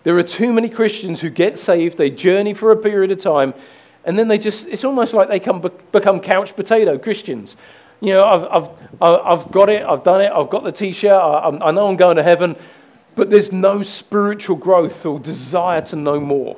There 0.04 0.16
are 0.18 0.22
too 0.22 0.52
many 0.52 0.68
Christians 0.68 1.20
who 1.20 1.30
get 1.30 1.58
saved, 1.58 1.96
they 1.96 2.10
journey 2.10 2.54
for 2.54 2.72
a 2.72 2.76
period 2.76 3.12
of 3.12 3.18
time, 3.18 3.54
and 4.04 4.18
then 4.18 4.26
they 4.26 4.38
just, 4.38 4.66
it's 4.66 4.84
almost 4.84 5.14
like 5.14 5.28
they 5.28 5.38
come, 5.38 5.62
become 5.92 6.20
couch 6.20 6.56
potato 6.56 6.98
Christians. 6.98 7.56
You 8.00 8.14
know, 8.14 8.24
I've, 8.24 8.68
I've, 9.00 9.20
I've 9.24 9.52
got 9.52 9.68
it, 9.68 9.84
I've 9.84 10.02
done 10.02 10.20
it, 10.22 10.32
I've 10.32 10.50
got 10.50 10.64
the 10.64 10.72
t 10.72 10.90
shirt, 10.90 11.12
I, 11.12 11.48
I 11.48 11.70
know 11.70 11.86
I'm 11.86 11.96
going 11.96 12.16
to 12.16 12.22
heaven, 12.24 12.56
but 13.14 13.30
there's 13.30 13.52
no 13.52 13.82
spiritual 13.82 14.56
growth 14.56 15.06
or 15.06 15.20
desire 15.20 15.82
to 15.82 15.96
know 15.96 16.18
more. 16.18 16.56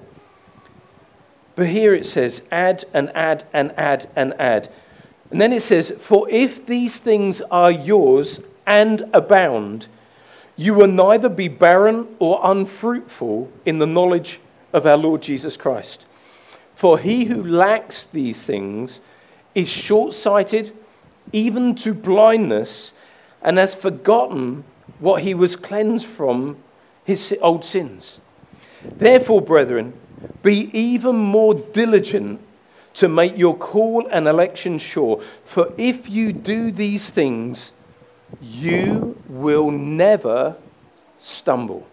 But 1.57 1.67
here 1.67 1.95
it 1.95 2.07
says, 2.07 2.41
add 2.51 2.85
and 2.95 3.11
add 3.15 3.45
and 3.53 3.73
add 3.77 4.09
and 4.17 4.35
add. 4.41 4.73
And 5.35 5.41
then 5.41 5.53
it 5.53 5.65
says, 5.65 5.93
For 5.99 6.31
if 6.31 6.65
these 6.65 6.99
things 6.99 7.43
are 7.51 7.73
yours 7.73 8.39
and 8.69 9.11
abound, 9.13 9.89
you 10.55 10.75
will 10.75 10.87
neither 10.87 11.29
be 11.29 11.49
barren 11.49 12.07
or 12.21 12.39
unfruitful 12.45 13.51
in 13.67 13.81
the 13.81 13.85
knowledge 13.85 14.39
of 14.73 14.87
our 14.87 14.97
Lord 14.97 15.23
Jesus 15.23 15.57
Christ. 15.57 16.05
For 16.77 17.01
he 17.01 17.25
who 17.25 17.43
lacks 17.43 18.07
these 18.13 18.45
things 18.45 19.01
is 19.57 19.69
short 19.69 20.15
sighted, 20.15 20.73
even 21.33 21.75
to 21.75 21.95
blindness, 21.95 22.93
and 23.43 23.59
has 23.59 23.75
forgotten 23.75 24.63
what 25.01 25.23
he 25.23 25.35
was 25.35 25.57
cleansed 25.57 26.07
from 26.07 26.59
his 27.03 27.35
old 27.41 27.65
sins. 27.65 28.21
Therefore, 28.85 29.41
brethren, 29.41 29.95
be 30.45 30.71
even 30.73 31.17
more 31.17 31.55
diligent 31.55 32.41
to 32.95 33.09
make 33.09 33.37
your 33.37 33.57
call 33.57 34.07
and 34.11 34.27
election 34.27 34.79
sure. 34.79 35.23
For 35.45 35.73
if 35.77 36.09
you 36.09 36.33
do 36.33 36.71
these 36.71 37.11
things, 37.11 37.73
you 38.41 39.21
will 39.29 39.71
never 39.71 40.57
stumble. 41.19 41.87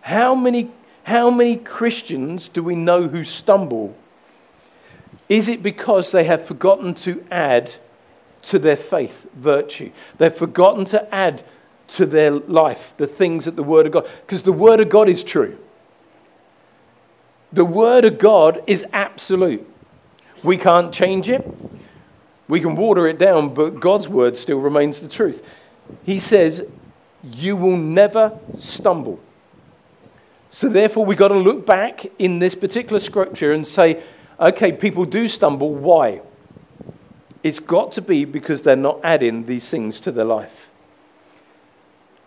How 0.00 0.34
many, 0.34 0.70
how 1.04 1.30
many 1.30 1.56
Christians 1.56 2.48
do 2.48 2.62
we 2.62 2.74
know 2.74 3.08
who 3.08 3.24
stumble? 3.24 3.96
Is 5.28 5.48
it 5.48 5.62
because 5.62 6.12
they 6.12 6.24
have 6.24 6.46
forgotten 6.46 6.94
to 6.94 7.24
add 7.30 7.74
to 8.42 8.58
their 8.58 8.76
faith 8.76 9.26
virtue? 9.34 9.90
They've 10.18 10.34
forgotten 10.34 10.84
to 10.86 11.14
add 11.14 11.42
to 11.88 12.06
their 12.06 12.30
life 12.30 12.94
the 12.96 13.06
things 13.06 13.44
that 13.44 13.56
the 13.56 13.62
Word 13.62 13.86
of 13.86 13.92
God, 13.92 14.08
because 14.24 14.44
the 14.44 14.52
Word 14.52 14.80
of 14.80 14.88
God 14.88 15.08
is 15.08 15.22
true. 15.22 15.58
The 17.52 17.64
Word 17.64 18.04
of 18.04 18.18
God 18.18 18.62
is 18.66 18.84
absolute. 18.92 19.68
We 20.42 20.56
can't 20.56 20.92
change 20.92 21.28
it. 21.28 21.46
We 22.48 22.60
can 22.60 22.76
water 22.76 23.06
it 23.06 23.18
down, 23.18 23.54
but 23.54 23.80
God's 23.80 24.08
Word 24.08 24.36
still 24.36 24.58
remains 24.58 25.00
the 25.00 25.08
truth. 25.08 25.42
He 26.04 26.18
says, 26.18 26.62
You 27.22 27.56
will 27.56 27.76
never 27.76 28.38
stumble. 28.58 29.20
So, 30.50 30.68
therefore, 30.68 31.04
we've 31.04 31.18
got 31.18 31.28
to 31.28 31.38
look 31.38 31.66
back 31.66 32.06
in 32.18 32.38
this 32.38 32.54
particular 32.54 32.98
scripture 32.98 33.52
and 33.52 33.66
say, 33.66 34.02
okay, 34.38 34.72
people 34.72 35.04
do 35.04 35.28
stumble. 35.28 35.74
Why? 35.74 36.20
It's 37.42 37.58
got 37.60 37.92
to 37.92 38.02
be 38.02 38.24
because 38.24 38.62
they're 38.62 38.76
not 38.76 39.00
adding 39.04 39.46
these 39.46 39.68
things 39.68 40.00
to 40.00 40.12
their 40.12 40.24
life. 40.24 40.70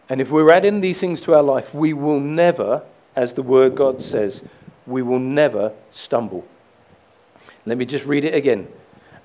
And 0.07 0.21
if 0.21 0.31
we're 0.31 0.49
adding 0.49 0.81
these 0.81 0.99
things 0.99 1.21
to 1.21 1.35
our 1.35 1.43
life, 1.43 1.73
we 1.73 1.93
will 1.93 2.19
never, 2.19 2.83
as 3.15 3.33
the 3.33 3.41
Word 3.41 3.75
God 3.75 4.01
says, 4.01 4.41
we 4.89 5.01
will 5.01 5.19
never 5.19 5.71
stumble. 5.91 6.45
Let 7.65 7.77
me 7.77 7.85
just 7.85 8.05
read 8.05 8.25
it 8.25 8.33
again. 8.33 8.67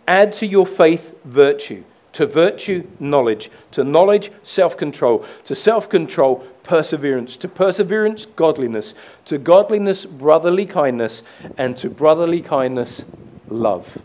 Add 0.07 0.33
to 0.35 0.47
your 0.47 0.67
faith 0.67 1.15
virtue, 1.25 1.83
to 2.13 2.27
virtue, 2.27 2.87
knowledge, 3.01 3.51
to 3.73 3.83
knowledge, 3.83 4.31
self 4.43 4.77
control, 4.77 5.25
to 5.45 5.55
self 5.55 5.89
control, 5.89 6.47
perseverance, 6.63 7.37
to 7.39 7.49
perseverance, 7.49 8.27
godliness, 8.27 8.95
to 9.25 9.39
godliness, 9.39 10.05
brotherly 10.05 10.67
kindness, 10.67 11.23
and 11.57 11.77
to 11.79 11.89
brotherly 11.89 12.43
kindness, 12.43 13.05
love. 13.49 13.99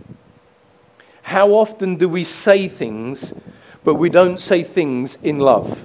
How 1.24 1.50
often 1.50 1.98
do 1.98 2.08
we 2.10 2.24
say 2.24 2.68
things, 2.68 3.34
but 3.84 3.96
we 3.96 4.10
don't 4.10 4.40
say 4.40 4.64
things 4.64 5.18
in 5.22 5.40
love? 5.40 5.78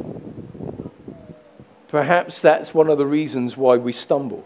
Perhaps 1.89 2.41
that's 2.41 2.73
one 2.73 2.89
of 2.89 2.99
the 2.99 3.07
reasons 3.07 3.57
why 3.57 3.77
we 3.77 3.93
stumble. 3.93 4.45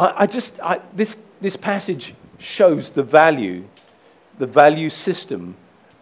I, 0.00 0.22
I 0.22 0.26
just, 0.26 0.58
I, 0.60 0.80
this, 0.94 1.16
this 1.40 1.56
passage 1.56 2.14
shows 2.38 2.90
the 2.90 3.02
value, 3.02 3.64
the 4.38 4.46
value 4.46 4.88
system 4.88 5.56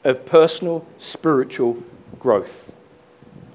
of 0.05 0.25
personal 0.25 0.87
spiritual 0.99 1.83
growth. 2.21 2.71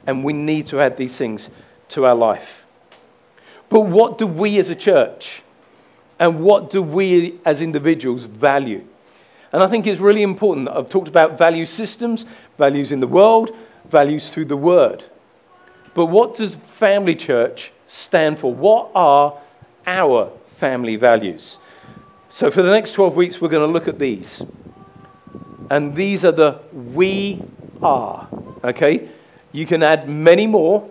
And 0.06 0.24
we 0.24 0.34
need 0.34 0.68
to 0.68 0.82
add 0.82 0.98
these 0.98 1.16
things 1.16 1.50
to 1.90 2.06
our 2.06 2.16
life. 2.16 2.64
But 3.70 3.82
what 3.82 4.18
do 4.18 4.28
we 4.28 4.60
as 4.60 4.70
a 4.70 4.76
church 4.76 5.42
and 6.20 6.42
what 6.42 6.70
do 6.70 6.82
we 6.82 7.40
as 7.46 7.62
individuals 7.62 8.26
value? 8.26 8.86
And 9.54 9.64
I 9.64 9.68
think 9.68 9.88
it's 9.88 10.02
really 10.02 10.24
important. 10.24 10.68
I've 10.68 10.90
talked 10.90 11.08
about 11.08 11.38
value 11.38 11.66
systems, 11.66 12.26
values 12.58 12.92
in 12.92 13.00
the 13.00 13.08
world, 13.08 13.56
values 13.90 14.32
through 14.32 14.46
the 14.46 14.58
word. 14.58 15.04
But 15.94 16.08
what 16.08 16.36
does 16.36 16.56
family 16.56 17.16
church 17.16 17.72
stand 17.88 18.40
for? 18.40 18.54
What 18.54 18.90
are 18.94 19.40
our 19.86 20.32
family 20.58 20.96
values? 20.96 21.58
So, 22.30 22.50
for 22.50 22.62
the 22.62 22.72
next 22.72 22.94
12 22.94 23.16
weeks, 23.16 23.42
we're 23.42 23.50
going 23.50 23.68
to 23.68 23.72
look 23.72 23.88
at 23.88 24.00
these. 24.00 24.42
And 25.70 25.96
these 25.96 26.26
are 26.26 26.32
the 26.32 26.60
we 26.72 27.44
are. 27.82 28.28
Okay? 28.64 29.10
You 29.52 29.66
can 29.66 29.84
add 29.84 30.10
many 30.10 30.48
more. 30.48 30.90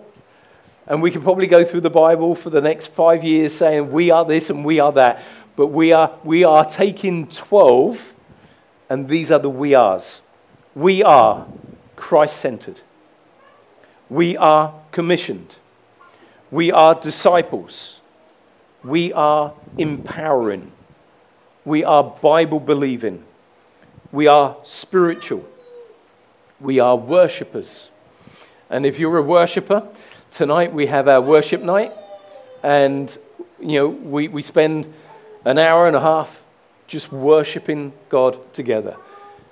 And 0.85 1.01
we 1.01 1.11
can 1.11 1.21
probably 1.21 1.47
go 1.47 1.63
through 1.63 1.81
the 1.81 1.89
Bible 1.89 2.35
for 2.35 2.49
the 2.49 2.59
next 2.59 2.87
five 2.87 3.23
years 3.23 3.55
saying 3.55 3.91
we 3.91 4.11
are 4.11 4.25
this 4.25 4.49
and 4.49 4.65
we 4.65 4.79
are 4.79 4.91
that. 4.93 5.21
But 5.55 5.67
we 5.67 5.93
are, 5.93 6.17
we 6.23 6.43
are 6.43 6.65
taking 6.65 7.27
12, 7.27 8.13
and 8.89 9.07
these 9.07 9.31
are 9.31 9.39
the 9.39 9.49
we 9.49 9.75
are's. 9.75 10.21
We 10.75 11.03
are 11.03 11.47
Christ 11.95 12.37
centered. 12.37 12.81
We 14.09 14.35
are 14.35 14.73
commissioned. 14.91 15.55
We 16.51 16.71
are 16.71 16.95
disciples. 16.95 17.99
We 18.83 19.13
are 19.13 19.53
empowering. 19.77 20.71
We 21.63 21.83
are 21.83 22.03
Bible 22.03 22.59
believing. 22.59 23.23
We 24.11 24.27
are 24.27 24.57
spiritual. 24.63 25.45
We 26.59 26.79
are 26.79 26.95
worshippers. 26.95 27.89
And 28.69 28.85
if 28.85 28.99
you're 28.99 29.17
a 29.17 29.21
worshipper, 29.21 29.87
tonight 30.31 30.73
we 30.73 30.87
have 30.87 31.07
our 31.07 31.21
worship 31.21 31.61
night. 31.61 31.93
And, 32.61 33.15
you 33.59 33.79
know, 33.79 33.87
we, 33.87 34.27
we 34.27 34.43
spend 34.43 34.93
an 35.45 35.57
hour 35.57 35.87
and 35.87 35.95
a 35.95 36.01
half 36.01 36.41
just 36.87 37.11
worshiping 37.11 37.93
God 38.09 38.37
together. 38.53 38.97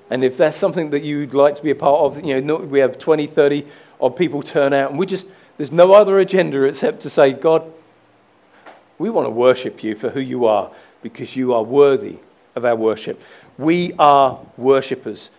And 0.10 0.26
if 0.26 0.36
that's 0.36 0.58
something 0.58 0.90
that 0.90 1.04
you'd 1.04 1.34
like 1.34 1.56
to 1.56 1.64
be 1.64 1.72
a 1.72 1.76
part 1.76 2.02
of, 2.02 2.26
you 2.26 2.42
know, 2.42 2.58
we 2.58 2.80
have 2.80 3.00
20, 3.00 3.28
30 3.28 3.66
of 4.02 4.16
people 4.16 4.42
turn 4.42 4.74
out, 4.74 4.90
and 4.90 5.00
we 5.00 5.06
just, 5.06 5.26
there's 5.58 5.72
no 5.72 5.94
other 5.94 6.20
agenda 6.20 6.64
except 6.64 7.00
to 7.02 7.10
say, 7.10 7.32
God, 7.32 7.64
we 9.02 9.10
want 9.10 9.26
to 9.26 9.32
worship 9.32 9.84
you 9.84 9.96
for 9.96 10.10
who 10.10 10.20
you 10.20 10.46
are 10.46 10.70
because 11.02 11.36
you 11.36 11.54
are 11.54 11.64
worthy 11.64 12.18
of 12.56 12.64
our 12.66 12.76
worship. 12.76 13.20
We 13.58 13.94
are 13.98 14.40
worshippers. 14.58 15.32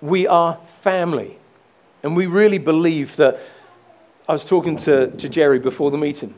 We 0.00 0.28
are 0.28 0.58
family. 0.82 1.36
And 2.04 2.14
we 2.14 2.26
really 2.26 2.58
believe 2.58 3.16
that. 3.16 3.38
I 4.28 4.32
was 4.32 4.44
talking 4.44 4.76
to, 4.78 5.10
to 5.10 5.28
Jerry 5.28 5.58
before 5.58 5.90
the 5.90 5.96
meeting, 5.96 6.34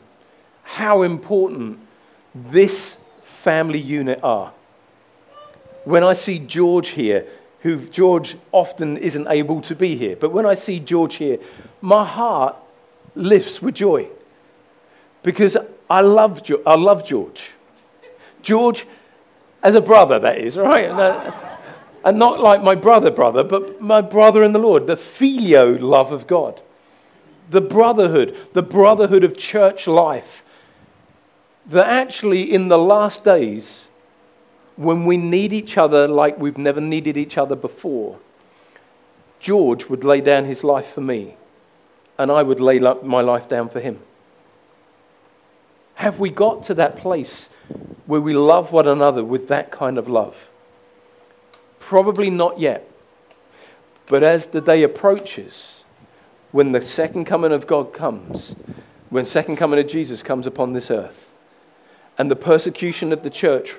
how 0.63 1.01
important 1.01 1.79
this 2.33 2.95
family 3.21 3.79
unit 3.79 4.21
are. 4.23 4.53
When 5.83 6.01
I 6.01 6.13
see 6.13 6.39
George 6.39 6.89
here, 6.89 7.27
who 7.63 7.85
George 7.89 8.37
often 8.53 8.97
isn't 8.97 9.27
able 9.27 9.59
to 9.63 9.75
be 9.75 9.97
here, 9.97 10.15
but 10.15 10.31
when 10.31 10.45
I 10.45 10.53
see 10.53 10.79
George 10.79 11.15
here, 11.15 11.37
my 11.81 12.05
heart 12.05 12.55
lifts 13.13 13.61
with 13.61 13.75
joy 13.75 14.07
because 15.21 15.57
I 15.91 15.99
love, 15.99 16.41
I 16.65 16.75
love 16.75 17.05
George. 17.05 17.51
George, 18.41 18.87
as 19.61 19.75
a 19.75 19.81
brother, 19.81 20.19
that 20.19 20.37
is, 20.37 20.55
right? 20.55 20.85
And, 20.89 20.97
uh, 20.97 21.35
and 22.05 22.17
not 22.17 22.39
like 22.39 22.63
my 22.63 22.75
brother, 22.75 23.11
brother, 23.11 23.43
but 23.43 23.81
my 23.81 23.99
brother 23.99 24.41
in 24.41 24.53
the 24.53 24.59
Lord, 24.59 24.87
the 24.87 24.95
phileo 24.95 25.77
love 25.77 26.13
of 26.13 26.27
God, 26.27 26.61
the 27.49 27.59
brotherhood, 27.59 28.37
the 28.53 28.63
brotherhood 28.63 29.25
of 29.25 29.35
church 29.35 29.85
life. 29.85 30.43
That 31.65 31.87
actually, 31.87 32.53
in 32.53 32.69
the 32.69 32.79
last 32.79 33.25
days, 33.25 33.87
when 34.77 35.05
we 35.05 35.17
need 35.17 35.51
each 35.51 35.77
other 35.77 36.07
like 36.07 36.39
we've 36.39 36.57
never 36.57 36.79
needed 36.79 37.17
each 37.17 37.37
other 37.37 37.55
before, 37.55 38.17
George 39.41 39.87
would 39.87 40.05
lay 40.05 40.21
down 40.21 40.45
his 40.45 40.63
life 40.63 40.93
for 40.93 41.01
me, 41.01 41.35
and 42.17 42.31
I 42.31 42.43
would 42.43 42.61
lay 42.61 42.79
my 42.79 43.19
life 43.19 43.49
down 43.49 43.67
for 43.67 43.81
him. 43.81 43.99
Have 46.01 46.19
we 46.19 46.31
got 46.31 46.63
to 46.63 46.73
that 46.73 46.97
place 46.97 47.47
where 48.07 48.19
we 48.19 48.33
love 48.33 48.71
one 48.71 48.87
another 48.87 49.23
with 49.23 49.49
that 49.49 49.69
kind 49.69 49.99
of 49.99 50.09
love? 50.09 50.35
Probably 51.77 52.31
not 52.31 52.59
yet. 52.59 52.89
But 54.07 54.23
as 54.23 54.47
the 54.47 54.61
day 54.61 54.81
approaches, 54.81 55.83
when 56.51 56.71
the 56.71 56.83
second 56.83 57.25
coming 57.25 57.51
of 57.51 57.67
God 57.67 57.93
comes, 57.93 58.55
when 59.11 59.25
second 59.25 59.57
coming 59.57 59.79
of 59.79 59.85
Jesus 59.87 60.23
comes 60.23 60.47
upon 60.47 60.73
this 60.73 60.89
earth, 60.89 61.29
and 62.17 62.31
the 62.31 62.35
persecution 62.35 63.13
of 63.13 63.21
the 63.21 63.29
church 63.29 63.75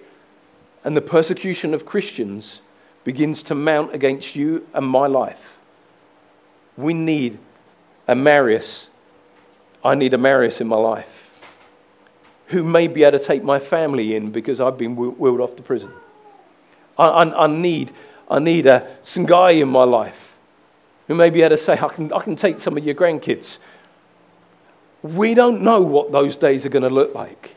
and 0.85 0.97
the 0.97 1.01
persecution 1.01 1.75
of 1.75 1.85
Christians 1.85 2.61
begins 3.03 3.43
to 3.43 3.57
mount 3.57 3.97
against 3.97 4.37
you 4.37 4.65
and 4.75 4.87
my 4.87 5.09
life, 5.09 5.59
we 6.77 6.95
need 6.95 7.41
a 8.07 8.15
Marius. 8.15 8.87
I 9.85 9.97
need 9.97 10.15
a 10.15 10.19
Marius 10.19 10.61
in 10.61 10.69
my 10.69 10.77
life 10.77 11.22
who 12.53 12.63
may 12.63 12.87
be 12.87 13.03
able 13.03 13.19
to 13.19 13.25
take 13.25 13.43
my 13.43 13.59
family 13.59 14.15
in 14.15 14.31
because 14.31 14.61
I've 14.61 14.77
been 14.77 14.95
wheeled 14.95 15.41
off 15.41 15.57
to 15.57 15.63
prison. 15.63 15.91
I, 16.99 17.07
I, 17.07 17.45
I 17.45 17.47
need, 17.47 17.93
I 18.31 18.39
need 18.39 18.67
a, 18.67 18.97
some 19.03 19.25
guy 19.25 19.53
in 19.53 19.69
my 19.69 19.85
life 19.85 20.37
who 21.09 21.15
may 21.15 21.31
be 21.31 21.43
able 21.43 21.57
to 21.57 21.63
say, 21.63 21.73
I 21.73 21.89
can, 21.89 22.13
I 22.13 22.21
can 22.21 22.37
take 22.37 22.61
some 22.61 22.77
of 22.77 22.85
your 22.85 22.95
grandkids. 22.95 23.57
We 25.03 25.35
don't 25.35 25.63
know 25.63 25.81
what 25.81 26.13
those 26.13 26.37
days 26.37 26.65
are 26.67 26.69
going 26.69 26.85
to 26.85 26.91
look 26.91 27.15
like. 27.15 27.57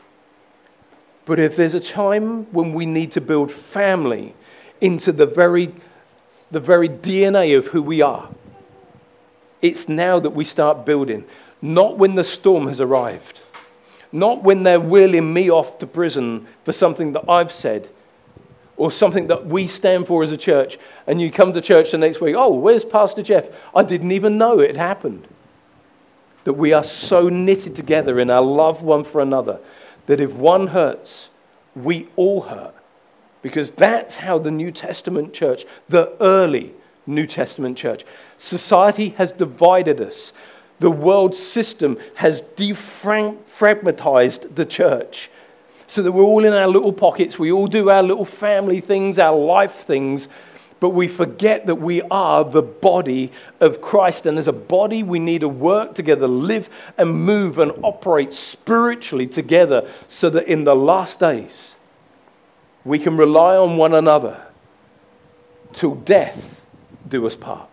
But 1.26 1.38
if 1.40 1.56
there's 1.56 1.74
a 1.74 1.80
time 1.80 2.44
when 2.52 2.72
we 2.72 2.86
need 2.86 3.12
to 3.12 3.20
build 3.20 3.52
family 3.52 4.34
into 4.80 5.12
the 5.12 5.26
very, 5.26 5.74
the 6.50 6.60
very 6.60 6.88
DNA 6.88 7.56
of 7.56 7.66
who 7.66 7.82
we 7.82 8.00
are, 8.00 8.30
it's 9.60 9.88
now 9.88 10.18
that 10.20 10.30
we 10.30 10.44
start 10.44 10.86
building, 10.86 11.24
not 11.60 11.98
when 11.98 12.14
the 12.14 12.24
storm 12.24 12.68
has 12.68 12.80
arrived, 12.80 13.40
not 14.12 14.42
when 14.42 14.62
they're 14.62 14.80
wheeling 14.80 15.32
me 15.32 15.50
off 15.50 15.78
to 15.78 15.86
prison 15.86 16.46
for 16.64 16.72
something 16.72 17.12
that 17.12 17.28
I've 17.28 17.52
said 17.52 17.88
or 18.76 18.90
something 18.90 19.28
that 19.28 19.46
we 19.46 19.66
stand 19.66 20.06
for 20.06 20.22
as 20.22 20.32
a 20.32 20.36
church, 20.36 20.78
and 21.06 21.20
you 21.20 21.30
come 21.30 21.52
to 21.54 21.60
church 21.60 21.92
the 21.92 21.98
next 21.98 22.20
week, 22.20 22.36
oh, 22.36 22.52
where's 22.52 22.84
Pastor 22.84 23.22
Jeff? 23.22 23.48
I 23.74 23.82
didn't 23.82 24.12
even 24.12 24.36
know 24.36 24.60
it 24.60 24.76
happened. 24.76 25.26
That 26.44 26.52
we 26.54 26.72
are 26.72 26.84
so 26.84 27.28
knitted 27.28 27.74
together 27.74 28.20
in 28.20 28.30
our 28.30 28.42
love 28.42 28.82
one 28.82 29.02
for 29.04 29.20
another 29.20 29.60
that 30.06 30.20
if 30.20 30.32
one 30.32 30.68
hurts, 30.68 31.30
we 31.74 32.08
all 32.16 32.42
hurt. 32.42 32.74
Because 33.42 33.70
that's 33.70 34.16
how 34.18 34.38
the 34.38 34.50
New 34.50 34.70
Testament 34.70 35.32
church, 35.32 35.64
the 35.88 36.12
early 36.20 36.74
New 37.06 37.26
Testament 37.26 37.78
church, 37.78 38.04
society 38.38 39.10
has 39.10 39.32
divided 39.32 40.00
us. 40.00 40.32
The 40.78 40.90
world 40.90 41.34
system 41.34 41.98
has 42.14 42.42
defragmentized 42.42 44.54
the 44.54 44.66
church 44.66 45.30
so 45.86 46.02
that 46.02 46.12
we're 46.12 46.22
all 46.22 46.44
in 46.44 46.52
our 46.52 46.68
little 46.68 46.92
pockets. 46.92 47.38
We 47.38 47.50
all 47.52 47.66
do 47.66 47.90
our 47.90 48.02
little 48.02 48.24
family 48.24 48.80
things, 48.80 49.18
our 49.18 49.38
life 49.38 49.84
things, 49.86 50.28
but 50.80 50.90
we 50.90 51.08
forget 51.08 51.66
that 51.66 51.76
we 51.76 52.02
are 52.02 52.44
the 52.44 52.62
body 52.62 53.32
of 53.60 53.80
Christ. 53.80 54.26
And 54.26 54.38
as 54.38 54.48
a 54.48 54.52
body, 54.52 55.02
we 55.02 55.18
need 55.18 55.40
to 55.40 55.48
work 55.48 55.94
together, 55.94 56.28
live 56.28 56.68
and 56.98 57.24
move 57.24 57.58
and 57.58 57.72
operate 57.82 58.34
spiritually 58.34 59.26
together 59.26 59.88
so 60.08 60.28
that 60.30 60.46
in 60.46 60.64
the 60.64 60.76
last 60.76 61.20
days, 61.20 61.74
we 62.84 62.98
can 62.98 63.16
rely 63.16 63.56
on 63.56 63.78
one 63.78 63.94
another 63.94 64.42
till 65.72 65.94
death 65.94 66.60
do 67.08 67.26
us 67.26 67.34
part. 67.34 67.68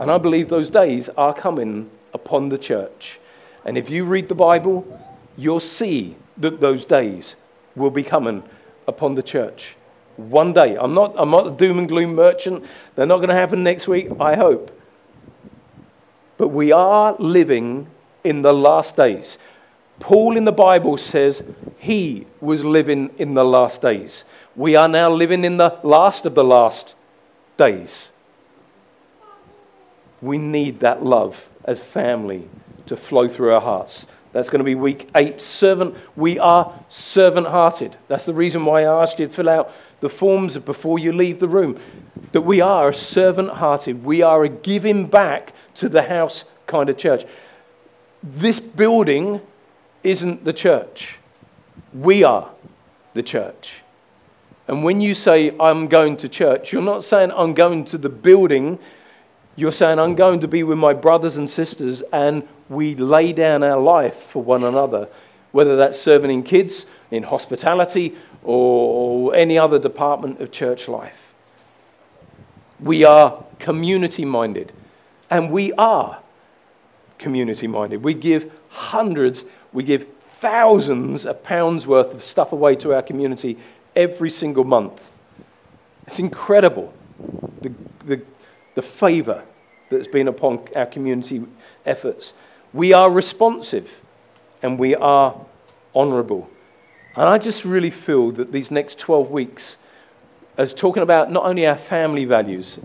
And 0.00 0.10
I 0.10 0.16
believe 0.16 0.48
those 0.48 0.70
days 0.70 1.10
are 1.10 1.34
coming 1.34 1.90
upon 2.14 2.48
the 2.48 2.56
church. 2.56 3.20
And 3.66 3.76
if 3.76 3.90
you 3.90 4.06
read 4.06 4.30
the 4.30 4.34
Bible, 4.34 4.86
you'll 5.36 5.60
see 5.60 6.16
that 6.38 6.58
those 6.58 6.86
days 6.86 7.34
will 7.76 7.90
be 7.90 8.02
coming 8.02 8.42
upon 8.88 9.14
the 9.14 9.22
church. 9.22 9.76
One 10.16 10.54
day. 10.54 10.74
I'm 10.76 10.94
not, 10.94 11.14
I'm 11.18 11.30
not 11.30 11.46
a 11.46 11.50
doom 11.50 11.78
and 11.78 11.86
gloom 11.86 12.14
merchant. 12.14 12.64
They're 12.96 13.04
not 13.04 13.18
going 13.18 13.28
to 13.28 13.34
happen 13.34 13.62
next 13.62 13.88
week, 13.88 14.08
I 14.18 14.36
hope. 14.36 14.70
But 16.38 16.48
we 16.48 16.72
are 16.72 17.14
living 17.18 17.86
in 18.24 18.40
the 18.40 18.54
last 18.54 18.96
days. 18.96 19.36
Paul 19.98 20.34
in 20.38 20.46
the 20.46 20.52
Bible 20.52 20.96
says 20.96 21.42
he 21.78 22.26
was 22.40 22.64
living 22.64 23.10
in 23.18 23.34
the 23.34 23.44
last 23.44 23.82
days. 23.82 24.24
We 24.56 24.76
are 24.76 24.88
now 24.88 25.10
living 25.10 25.44
in 25.44 25.58
the 25.58 25.78
last 25.82 26.24
of 26.24 26.34
the 26.34 26.44
last 26.44 26.94
days. 27.58 28.08
We 30.22 30.38
need 30.38 30.80
that 30.80 31.04
love 31.04 31.48
as 31.64 31.80
family 31.80 32.48
to 32.86 32.96
flow 32.96 33.28
through 33.28 33.54
our 33.54 33.60
hearts. 33.60 34.06
That's 34.32 34.48
going 34.48 34.60
to 34.60 34.64
be 34.64 34.74
week 34.74 35.08
eight. 35.16 35.40
Servant, 35.40 35.96
we 36.14 36.38
are 36.38 36.72
servant 36.88 37.48
hearted. 37.48 37.96
That's 38.08 38.24
the 38.24 38.34
reason 38.34 38.64
why 38.64 38.84
I 38.84 39.02
asked 39.02 39.18
you 39.18 39.26
to 39.26 39.32
fill 39.32 39.48
out 39.48 39.72
the 40.00 40.08
forms 40.08 40.56
before 40.58 40.98
you 40.98 41.12
leave 41.12 41.40
the 41.40 41.48
room. 41.48 41.80
That 42.32 42.42
we 42.42 42.60
are 42.60 42.90
a 42.90 42.94
servant 42.94 43.50
hearted. 43.50 44.04
We 44.04 44.22
are 44.22 44.44
a 44.44 44.48
giving 44.48 45.06
back 45.06 45.52
to 45.76 45.88
the 45.88 46.02
house 46.02 46.44
kind 46.66 46.88
of 46.88 46.96
church. 46.96 47.24
This 48.22 48.60
building 48.60 49.40
isn't 50.04 50.44
the 50.44 50.52
church. 50.52 51.18
We 51.92 52.22
are 52.22 52.50
the 53.14 53.22
church. 53.22 53.82
And 54.68 54.84
when 54.84 55.00
you 55.00 55.14
say, 55.14 55.56
I'm 55.58 55.88
going 55.88 56.16
to 56.18 56.28
church, 56.28 56.72
you're 56.72 56.82
not 56.82 57.02
saying, 57.02 57.32
I'm 57.32 57.54
going 57.54 57.84
to 57.86 57.98
the 57.98 58.08
building. 58.08 58.78
You're 59.56 59.72
saying, 59.72 59.98
I'm 59.98 60.14
going 60.14 60.40
to 60.40 60.48
be 60.48 60.62
with 60.62 60.78
my 60.78 60.92
brothers 60.92 61.36
and 61.36 61.48
sisters 61.48 62.02
and 62.12 62.46
we 62.68 62.94
lay 62.94 63.32
down 63.32 63.62
our 63.62 63.80
life 63.80 64.16
for 64.16 64.42
one 64.42 64.62
another, 64.62 65.08
whether 65.52 65.76
that's 65.76 66.00
serving 66.00 66.30
in 66.30 66.42
kids, 66.42 66.86
in 67.10 67.24
hospitality, 67.24 68.14
or 68.42 69.34
any 69.34 69.58
other 69.58 69.78
department 69.78 70.40
of 70.40 70.52
church 70.52 70.88
life. 70.88 71.34
We 72.78 73.04
are 73.04 73.44
community 73.58 74.24
minded, 74.24 74.72
and 75.28 75.50
we 75.50 75.72
are 75.74 76.22
community 77.18 77.66
minded. 77.66 78.02
We 78.02 78.14
give 78.14 78.50
hundreds, 78.70 79.44
we 79.72 79.82
give 79.82 80.06
thousands 80.38 81.26
of 81.26 81.42
pounds 81.42 81.86
worth 81.86 82.14
of 82.14 82.22
stuff 82.22 82.52
away 82.52 82.76
to 82.76 82.94
our 82.94 83.02
community 83.02 83.58
every 83.94 84.30
single 84.30 84.64
month. 84.64 85.10
It's 86.06 86.18
incredible 86.18 86.94
the, 87.60 87.72
the, 88.06 88.22
the 88.80 88.86
favor 88.86 89.42
that's 89.90 90.06
been 90.06 90.26
upon 90.26 90.58
our 90.74 90.86
community 90.86 91.42
efforts. 91.84 92.32
We 92.72 92.94
are 92.94 93.10
responsive 93.10 94.00
and 94.62 94.78
we 94.78 94.94
are 94.94 95.38
honorable. 95.94 96.48
And 97.14 97.28
I 97.28 97.36
just 97.36 97.66
really 97.66 97.90
feel 97.90 98.30
that 98.32 98.52
these 98.52 98.70
next 98.70 98.98
12 98.98 99.30
weeks, 99.30 99.76
as 100.56 100.72
talking 100.72 101.02
about 101.02 101.30
not 101.30 101.44
only 101.44 101.66
our 101.66 101.76
family 101.76 102.24
values, 102.24 102.78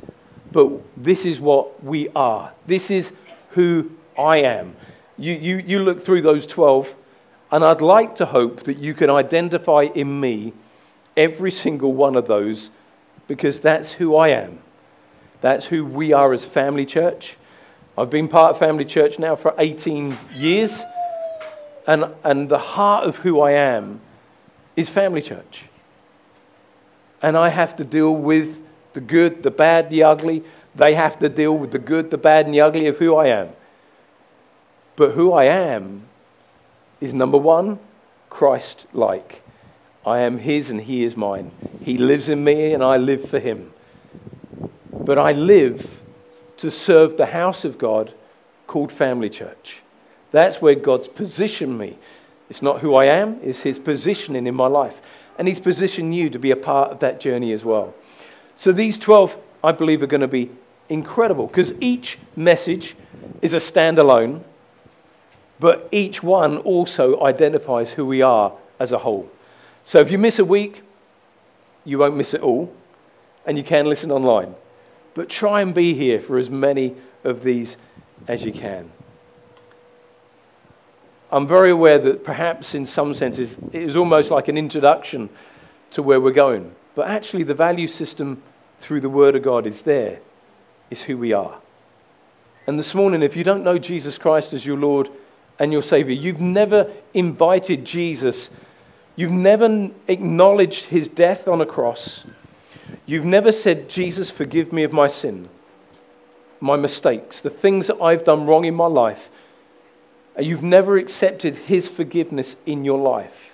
but 0.51 0.69
this 0.97 1.25
is 1.25 1.39
what 1.39 1.81
we 1.81 2.09
are. 2.09 2.51
This 2.67 2.91
is 2.91 3.13
who 3.51 3.91
I 4.19 4.39
am. 4.39 4.75
You, 5.17 5.33
you, 5.33 5.57
you 5.57 5.79
look 5.79 6.03
through 6.03 6.23
those 6.23 6.45
12, 6.45 6.93
and 7.51 7.63
I'd 7.63 7.79
like 7.79 8.15
to 8.15 8.25
hope 8.25 8.63
that 8.63 8.79
you 8.79 8.93
can 8.93 9.09
identify 9.09 9.83
in 9.83 10.19
me 10.19 10.51
every 11.15 11.51
single 11.51 11.93
one 11.93 12.17
of 12.17 12.27
those 12.27 12.69
because 13.29 13.61
that's 13.61 13.93
who 13.93 14.17
I 14.17 14.29
am. 14.29 14.59
That's 15.45 15.67
who 15.67 15.85
we 15.85 16.11
are 16.11 16.33
as 16.33 16.43
family 16.43 16.87
church. 16.87 17.37
I've 17.95 18.09
been 18.09 18.27
part 18.27 18.49
of 18.49 18.57
Family 18.57 18.83
Church 18.83 19.19
now 19.19 19.35
for 19.35 19.53
18 19.59 20.17
years, 20.33 20.81
and, 21.85 22.05
and 22.23 22.49
the 22.49 22.57
heart 22.57 23.07
of 23.07 23.17
who 23.17 23.39
I 23.41 23.51
am 23.51 24.01
is 24.75 24.89
Family 24.89 25.21
Church. 25.21 25.65
And 27.21 27.37
I 27.37 27.49
have 27.49 27.75
to 27.75 27.83
deal 27.83 28.15
with 28.15 28.57
the 28.93 29.01
good, 29.01 29.43
the 29.43 29.51
bad, 29.51 29.91
the 29.91 30.01
ugly. 30.01 30.43
They 30.73 30.95
have 30.95 31.19
to 31.19 31.29
deal 31.29 31.55
with 31.55 31.71
the 31.71 31.77
good, 31.77 32.09
the 32.09 32.17
bad, 32.17 32.47
and 32.47 32.55
the 32.55 32.61
ugly 32.61 32.87
of 32.87 32.97
who 32.97 33.15
I 33.15 33.27
am. 33.27 33.49
But 34.95 35.11
who 35.11 35.31
I 35.31 35.43
am 35.43 36.07
is 36.99 37.13
number 37.13 37.37
one, 37.37 37.77
Christ 38.31 38.87
like. 38.93 39.43
I 40.07 40.21
am 40.21 40.39
His 40.39 40.71
and 40.71 40.81
He 40.81 41.03
is 41.03 41.15
mine. 41.15 41.51
He 41.83 41.99
lives 41.99 42.29
in 42.29 42.43
me 42.43 42.73
and 42.73 42.83
I 42.83 42.97
live 42.97 43.29
for 43.29 43.37
Him. 43.37 43.73
But 45.05 45.19
I 45.19 45.33
live 45.33 46.01
to 46.57 46.71
serve 46.71 47.15
the 47.15 47.27
house 47.27 47.63
of 47.63 47.77
God 47.77 48.13
called 48.65 48.91
Family 48.91 49.29
Church. 49.29 49.81
That's 50.31 50.61
where 50.61 50.73
God's 50.73 51.07
positioned 51.07 51.77
me. 51.77 51.97
It's 52.49 52.63
not 52.63 52.81
who 52.81 52.95
I 52.95 53.05
am, 53.05 53.39
it's 53.43 53.61
His 53.61 53.77
positioning 53.77 54.47
in 54.47 54.55
my 54.55 54.67
life. 54.67 54.99
And 55.37 55.47
He's 55.47 55.59
positioned 55.59 56.15
you 56.15 56.29
to 56.31 56.39
be 56.39 56.49
a 56.49 56.55
part 56.55 56.91
of 56.91 56.99
that 56.99 57.19
journey 57.19 57.53
as 57.53 57.63
well. 57.63 57.93
So 58.57 58.71
these 58.71 58.97
12, 58.97 59.37
I 59.63 59.71
believe, 59.73 60.01
are 60.01 60.07
going 60.07 60.21
to 60.21 60.27
be 60.27 60.49
incredible 60.89 61.47
because 61.47 61.73
each 61.79 62.17
message 62.35 62.95
is 63.41 63.53
a 63.53 63.57
standalone, 63.57 64.41
but 65.59 65.87
each 65.91 66.23
one 66.23 66.57
also 66.57 67.21
identifies 67.23 67.91
who 67.91 68.05
we 68.05 68.23
are 68.23 68.53
as 68.79 68.91
a 68.91 68.97
whole. 68.97 69.29
So 69.83 69.99
if 69.99 70.09
you 70.09 70.17
miss 70.17 70.39
a 70.39 70.45
week, 70.45 70.81
you 71.83 71.99
won't 71.99 72.15
miss 72.15 72.33
it 72.33 72.41
all, 72.41 72.73
and 73.45 73.55
you 73.55 73.63
can 73.63 73.85
listen 73.85 74.11
online. 74.11 74.55
But 75.15 75.29
try 75.29 75.61
and 75.61 75.73
be 75.73 75.95
here 75.95 76.19
for 76.19 76.37
as 76.37 76.51
many 76.51 76.93
of 77.23 77.43
these 77.43 77.77
as 78.27 78.45
you 78.45 78.53
can. 78.53 78.91
I'm 81.31 81.47
very 81.47 81.71
aware 81.71 81.97
that 81.97 82.23
perhaps 82.23 82.75
in 82.75 82.85
some 82.85 83.13
senses 83.13 83.57
it 83.73 83.81
is 83.81 83.95
almost 83.95 84.29
like 84.29 84.47
an 84.47 84.57
introduction 84.57 85.29
to 85.91 86.03
where 86.03 86.21
we're 86.21 86.31
going. 86.31 86.75
But 86.93 87.09
actually, 87.09 87.43
the 87.43 87.53
value 87.53 87.87
system 87.87 88.41
through 88.79 89.01
the 89.01 89.09
Word 89.09 89.35
of 89.35 89.43
God 89.43 89.65
is 89.65 89.81
there, 89.81 90.19
is 90.89 91.01
who 91.01 91.17
we 91.17 91.33
are. 91.33 91.59
And 92.67 92.79
this 92.79 92.95
morning, 92.95 93.21
if 93.21 93.35
you 93.35 93.43
don't 93.43 93.63
know 93.63 93.77
Jesus 93.77 94.17
Christ 94.17 94.53
as 94.53 94.65
your 94.65 94.77
Lord 94.77 95.09
and 95.59 95.71
your 95.71 95.83
Savior, 95.83 96.13
you've 96.13 96.41
never 96.41 96.91
invited 97.13 97.85
Jesus, 97.85 98.49
you've 99.15 99.31
never 99.31 99.89
acknowledged 100.07 100.85
his 100.85 101.07
death 101.07 101.47
on 101.47 101.61
a 101.61 101.65
cross, 101.65 102.25
You've 103.05 103.25
never 103.25 103.51
said, 103.51 103.89
Jesus, 103.89 104.29
forgive 104.29 104.73
me 104.73 104.83
of 104.83 104.91
my 104.91 105.07
sin, 105.07 105.49
my 106.59 106.75
mistakes, 106.75 107.41
the 107.41 107.49
things 107.49 107.87
that 107.87 108.01
I've 108.01 108.23
done 108.23 108.45
wrong 108.45 108.65
in 108.65 108.73
my 108.73 108.87
life. 108.87 109.29
And 110.35 110.45
you've 110.45 110.63
never 110.63 110.97
accepted 110.97 111.55
His 111.55 111.87
forgiveness 111.87 112.55
in 112.65 112.83
your 112.83 112.99
life. 112.99 113.51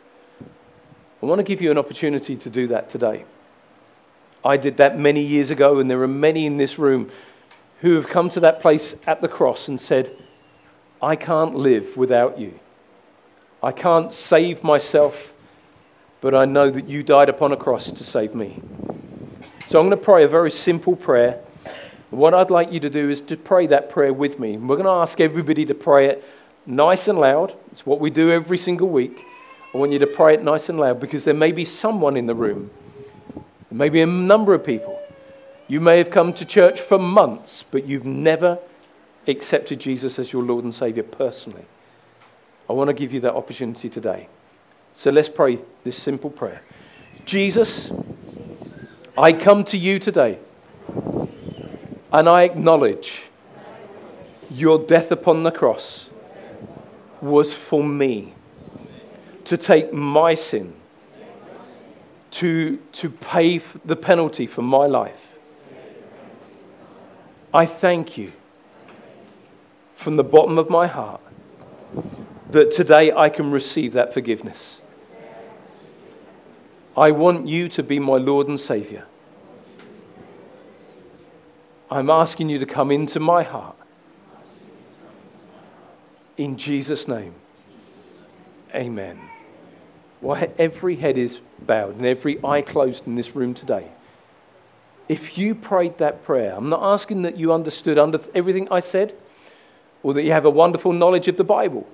I 1.21 1.25
want 1.25 1.39
to 1.39 1.43
give 1.43 1.61
you 1.61 1.69
an 1.69 1.77
opportunity 1.77 2.35
to 2.35 2.49
do 2.49 2.67
that 2.67 2.89
today. 2.89 3.25
I 4.43 4.57
did 4.57 4.77
that 4.77 4.97
many 4.97 5.21
years 5.21 5.51
ago, 5.51 5.79
and 5.79 5.91
there 5.91 6.01
are 6.01 6.07
many 6.07 6.45
in 6.45 6.57
this 6.57 6.79
room 6.79 7.11
who 7.81 7.95
have 7.95 8.07
come 8.07 8.29
to 8.29 8.39
that 8.39 8.59
place 8.59 8.95
at 9.05 9.21
the 9.21 9.27
cross 9.27 9.67
and 9.67 9.79
said, 9.79 10.15
I 11.01 11.15
can't 11.15 11.55
live 11.55 11.97
without 11.97 12.39
you. 12.39 12.59
I 13.61 13.71
can't 13.71 14.11
save 14.11 14.63
myself, 14.63 15.33
but 16.21 16.33
I 16.33 16.45
know 16.45 16.71
that 16.71 16.87
you 16.87 17.03
died 17.03 17.29
upon 17.29 17.51
a 17.51 17.57
cross 17.57 17.91
to 17.91 18.03
save 18.03 18.33
me. 18.33 18.61
So 19.71 19.79
I'm 19.79 19.87
going 19.87 19.97
to 19.97 20.03
pray 20.03 20.25
a 20.25 20.27
very 20.27 20.51
simple 20.51 20.97
prayer. 20.97 21.39
What 22.09 22.33
I'd 22.33 22.51
like 22.51 22.73
you 22.73 22.81
to 22.81 22.89
do 22.89 23.09
is 23.09 23.21
to 23.21 23.37
pray 23.37 23.67
that 23.67 23.89
prayer 23.89 24.11
with 24.11 24.37
me. 24.37 24.57
We're 24.57 24.75
going 24.75 24.83
to 24.83 24.91
ask 24.91 25.21
everybody 25.21 25.65
to 25.65 25.73
pray 25.73 26.07
it 26.07 26.25
nice 26.65 27.07
and 27.07 27.17
loud. 27.17 27.55
It's 27.71 27.85
what 27.85 28.01
we 28.01 28.09
do 28.09 28.33
every 28.33 28.57
single 28.57 28.89
week. 28.89 29.23
I 29.73 29.77
want 29.77 29.93
you 29.93 29.99
to 29.99 30.07
pray 30.07 30.33
it 30.33 30.43
nice 30.43 30.67
and 30.67 30.77
loud 30.77 30.99
because 30.99 31.23
there 31.23 31.33
may 31.33 31.53
be 31.53 31.63
someone 31.63 32.17
in 32.17 32.25
the 32.25 32.35
room, 32.35 32.69
maybe 33.71 34.01
a 34.01 34.05
number 34.05 34.53
of 34.53 34.65
people. 34.65 35.01
You 35.69 35.79
may 35.79 35.99
have 35.99 36.11
come 36.11 36.33
to 36.33 36.43
church 36.43 36.81
for 36.81 36.99
months, 36.99 37.63
but 37.71 37.85
you've 37.85 38.03
never 38.03 38.59
accepted 39.25 39.79
Jesus 39.79 40.19
as 40.19 40.33
your 40.33 40.43
Lord 40.43 40.65
and 40.65 40.75
Savior 40.75 41.03
personally. 41.03 41.63
I 42.69 42.73
want 42.73 42.89
to 42.89 42.93
give 42.93 43.13
you 43.13 43.21
that 43.21 43.35
opportunity 43.35 43.87
today. 43.87 44.27
So 44.93 45.11
let's 45.11 45.29
pray 45.29 45.59
this 45.85 45.95
simple 45.95 46.29
prayer 46.29 46.61
Jesus, 47.23 47.89
I 49.17 49.33
come 49.33 49.65
to 49.65 49.77
you 49.77 49.99
today 49.99 50.39
and 52.13 52.29
I 52.29 52.43
acknowledge 52.43 53.23
your 54.49 54.79
death 54.79 55.11
upon 55.11 55.43
the 55.43 55.51
cross 55.51 56.09
was 57.21 57.53
for 57.53 57.83
me 57.83 58.33
to 59.45 59.57
take 59.57 59.91
my 59.91 60.33
sin, 60.33 60.73
to, 62.31 62.77
to 62.93 63.09
pay 63.09 63.57
the 63.83 63.95
penalty 63.95 64.47
for 64.47 64.61
my 64.61 64.85
life. 64.87 65.27
I 67.53 67.65
thank 67.65 68.17
you 68.17 68.31
from 69.95 70.15
the 70.15 70.23
bottom 70.23 70.57
of 70.57 70.69
my 70.69 70.87
heart 70.87 71.21
that 72.49 72.71
today 72.71 73.11
I 73.11 73.29
can 73.29 73.51
receive 73.51 73.93
that 73.93 74.13
forgiveness. 74.13 74.80
I 76.95 77.11
want 77.11 77.47
you 77.47 77.69
to 77.69 77.83
be 77.83 77.99
my 77.99 78.17
Lord 78.17 78.47
and 78.47 78.59
Savior. 78.59 79.05
I'm 81.89 82.09
asking 82.09 82.49
you 82.49 82.59
to 82.59 82.65
come 82.65 82.91
into 82.91 83.19
my 83.19 83.43
heart. 83.43 83.75
In 86.37 86.57
Jesus' 86.57 87.07
name. 87.07 87.35
Amen. 88.73 89.19
Well, 90.21 90.47
every 90.57 90.95
head 90.95 91.17
is 91.17 91.39
bowed 91.59 91.95
and 91.95 92.05
every 92.05 92.43
eye 92.43 92.61
closed 92.61 93.07
in 93.07 93.15
this 93.15 93.35
room 93.35 93.53
today. 93.53 93.89
If 95.07 95.37
you 95.37 95.55
prayed 95.55 95.97
that 95.97 96.23
prayer, 96.23 96.53
I'm 96.55 96.69
not 96.69 96.81
asking 96.81 97.23
that 97.23 97.37
you 97.37 97.51
understood 97.51 97.97
under 97.97 98.19
everything 98.33 98.67
I 98.71 98.79
said 98.79 99.13
or 100.03 100.13
that 100.13 100.23
you 100.23 100.31
have 100.31 100.45
a 100.45 100.49
wonderful 100.49 100.93
knowledge 100.93 101.27
of 101.27 101.37
the 101.37 101.43
Bible. 101.43 101.87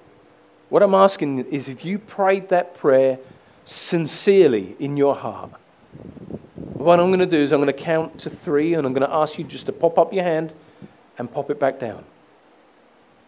What 0.69 0.83
I'm 0.83 0.93
asking 0.93 1.45
is 1.45 1.67
if 1.67 1.83
you 1.85 1.97
prayed 1.97 2.49
that 2.49 2.75
prayer 2.75 3.19
sincerely 3.67 4.77
in 4.79 4.95
your 4.95 5.13
heart, 5.13 5.51
what 6.55 6.99
I'm 6.99 7.07
going 7.07 7.19
to 7.19 7.25
do 7.25 7.37
is 7.37 7.51
I'm 7.51 7.59
going 7.59 7.67
to 7.67 7.73
count 7.73 8.19
to 8.19 8.29
three 8.29 8.73
and 8.73 8.87
I'm 8.87 8.93
going 8.93 9.07
to 9.07 9.13
ask 9.13 9.37
you 9.37 9.43
just 9.43 9.65
to 9.65 9.73
pop 9.73 9.97
up 9.97 10.13
your 10.13 10.23
hand 10.23 10.53
and 11.17 11.31
pop 11.31 11.49
it 11.49 11.59
back 11.59 11.79
down. 11.79 12.05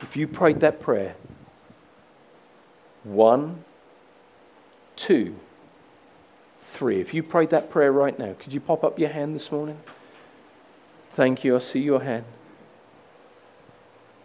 If 0.02 0.16
you 0.16 0.28
prayed 0.28 0.62
that 0.62 0.80
prayer, 0.80 1.16
one, 3.04 3.66
two, 4.96 5.36
three. 6.72 7.02
If 7.02 7.14
you 7.14 7.22
prayed 7.22 7.50
that 7.50 7.70
prayer 7.70 7.92
right 7.92 8.18
now, 8.18 8.34
could 8.40 8.54
you 8.54 8.62
pop 8.62 8.84
up 8.84 8.98
your 8.98 9.10
hand 9.10 9.36
this 9.36 9.52
morning? 9.52 9.80
Thank 11.14 11.44
you. 11.44 11.56
I 11.58 11.60
see 11.60 11.80
your 11.80 12.02
hand. 12.02 12.24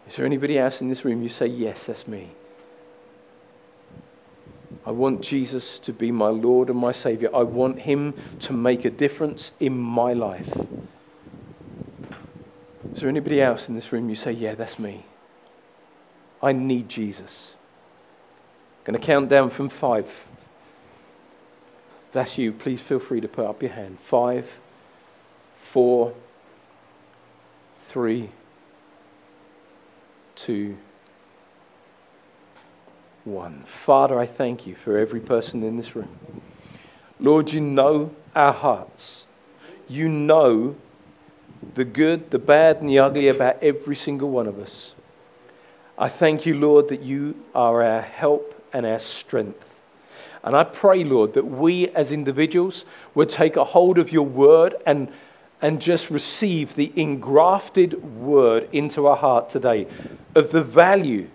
Is 0.09 0.17
there 0.17 0.27
anybody 0.27 0.59
else 0.59 0.81
in 0.81 0.89
this 0.89 1.05
room 1.05 1.23
you 1.23 1.29
say, 1.29 1.47
Yes, 1.47 1.87
that's 1.87 2.07
me? 2.07 2.31
I 4.87 4.91
want 4.91 5.23
Jesus 5.23 5.79
to 5.81 5.93
be 5.93 6.11
my 6.11 6.29
Lord 6.29 6.69
and 6.69 6.79
my 6.79 6.93
Savior. 6.93 7.35
I 7.35 7.43
want 7.43 7.81
Him 7.81 8.15
to 8.41 8.53
make 8.53 8.85
a 8.85 8.91
difference 8.91 9.53
in 9.61 9.79
my 9.79 10.13
life. 10.13 10.49
Is 12.93 13.01
there 13.01 13.09
anybody 13.09 13.41
else 13.41 13.69
in 13.69 13.75
this 13.75 13.93
room 13.93 14.09
you 14.09 14.15
say, 14.15 14.33
Yeah, 14.33 14.55
that's 14.55 14.79
me? 14.79 15.07
I 16.43 16.53
need 16.53 16.89
Jesus. 16.89 17.55
I'm 18.81 18.93
going 18.93 19.01
to 19.01 19.07
count 19.07 19.31
down 19.31 19.51
from 19.51 19.71
five. 19.71 20.05
If 20.05 20.27
that's 22.13 22.37
you, 22.37 22.53
please 22.53 22.81
feel 22.81 23.01
free 23.01 23.21
to 23.21 23.29
put 23.29 23.47
up 23.47 23.63
your 23.63 23.73
hand. 23.73 23.99
Five, 24.05 24.51
four, 25.57 26.15
three, 27.89 28.31
two, 30.37 30.77
one. 33.25 33.63
Father, 33.67 34.19
I 34.19 34.27
thank 34.27 34.67
you 34.67 34.75
for 34.75 34.99
every 34.99 35.21
person 35.21 35.63
in 35.63 35.77
this 35.77 35.97
room. 35.97 36.17
Lord, 37.19 37.53
you 37.53 37.61
know 37.61 38.15
our 38.35 38.53
hearts. 38.53 39.25
You 39.89 40.09
know 40.09 40.77
the 41.75 41.85
good, 41.85 42.31
the 42.31 42.39
bad, 42.39 42.79
and 42.79 42.89
the 42.89 42.99
ugly 42.99 43.29
about 43.29 43.63
every 43.63 43.97
single 43.97 44.31
one 44.31 44.47
of 44.47 44.59
us. 44.59 44.93
I 45.97 46.09
thank 46.09 46.45
you, 46.45 46.59
Lord, 46.59 46.89
that 46.89 47.03
you 47.03 47.37
are 47.55 47.83
our 47.83 48.03
help 48.03 48.63
and 48.73 48.85
our 48.85 48.99
strength. 48.99 49.81
And 50.43 50.55
I 50.55 50.65
pray, 50.65 51.05
Lord, 51.05 51.33
that 51.35 51.47
we 51.47 51.89
as 51.91 52.13
individuals 52.13 52.85
would 53.15 53.29
take 53.31 53.57
a 53.57 53.65
hold 53.65 53.99
of 53.99 54.13
your 54.13 54.27
word 54.27 54.75
and, 54.85 55.11
and 55.63 55.81
just 55.81 56.11
receive 56.11 56.75
the 56.75 56.93
engrafted 56.97 58.03
word 58.17 58.69
into 58.73 59.07
our 59.07 59.17
heart 59.17 59.49
today 59.49 59.87
of 60.35 60.51
the 60.51 60.63
value 60.63 61.29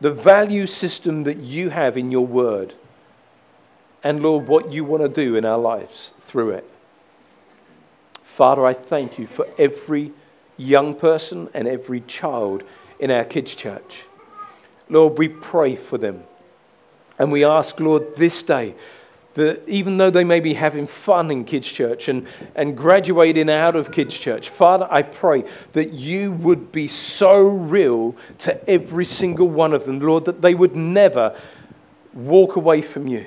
the 0.00 0.12
value 0.12 0.66
system 0.66 1.24
that 1.24 1.38
you 1.38 1.70
have 1.70 1.96
in 1.96 2.10
your 2.10 2.26
word, 2.26 2.74
and 4.02 4.22
Lord, 4.22 4.46
what 4.46 4.72
you 4.72 4.84
want 4.84 5.02
to 5.02 5.08
do 5.08 5.36
in 5.36 5.44
our 5.44 5.58
lives 5.58 6.12
through 6.26 6.50
it. 6.50 6.70
Father, 8.22 8.66
I 8.66 8.74
thank 8.74 9.18
you 9.18 9.26
for 9.26 9.46
every 9.58 10.12
young 10.56 10.94
person 10.94 11.48
and 11.54 11.66
every 11.66 12.02
child 12.02 12.62
in 12.98 13.10
our 13.10 13.24
kids' 13.24 13.54
church. 13.54 14.04
Lord, 14.88 15.18
we 15.18 15.28
pray 15.28 15.74
for 15.76 15.98
them. 15.98 16.24
And 17.18 17.32
we 17.32 17.44
ask, 17.44 17.80
Lord, 17.80 18.16
this 18.16 18.42
day 18.42 18.74
that 19.36 19.62
even 19.68 19.98
though 19.98 20.10
they 20.10 20.24
may 20.24 20.40
be 20.40 20.54
having 20.54 20.86
fun 20.86 21.30
in 21.30 21.44
kids' 21.44 21.68
church 21.68 22.08
and, 22.08 22.26
and 22.54 22.74
graduating 22.76 23.50
out 23.50 23.76
of 23.76 23.92
kids' 23.92 24.16
church, 24.16 24.48
Father, 24.48 24.88
I 24.90 25.02
pray 25.02 25.44
that 25.74 25.92
you 25.92 26.32
would 26.32 26.72
be 26.72 26.88
so 26.88 27.42
real 27.42 28.16
to 28.38 28.68
every 28.68 29.04
single 29.04 29.48
one 29.48 29.74
of 29.74 29.84
them, 29.84 30.00
Lord, 30.00 30.24
that 30.24 30.40
they 30.40 30.54
would 30.54 30.74
never 30.74 31.38
walk 32.14 32.56
away 32.56 32.80
from 32.80 33.06
you. 33.08 33.26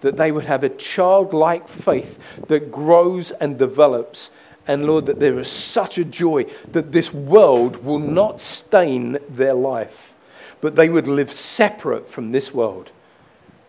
That 0.00 0.16
they 0.16 0.32
would 0.32 0.46
have 0.46 0.64
a 0.64 0.70
childlike 0.70 1.68
faith 1.68 2.18
that 2.48 2.72
grows 2.72 3.30
and 3.30 3.56
develops. 3.56 4.30
And 4.66 4.86
Lord, 4.86 5.06
that 5.06 5.20
there 5.20 5.38
is 5.38 5.48
such 5.48 5.98
a 5.98 6.04
joy 6.04 6.46
that 6.72 6.90
this 6.90 7.14
world 7.14 7.84
will 7.84 8.00
not 8.00 8.40
stain 8.40 9.18
their 9.28 9.54
life, 9.54 10.14
but 10.60 10.74
they 10.74 10.88
would 10.88 11.06
live 11.06 11.30
separate 11.30 12.10
from 12.10 12.32
this 12.32 12.52
world 12.52 12.90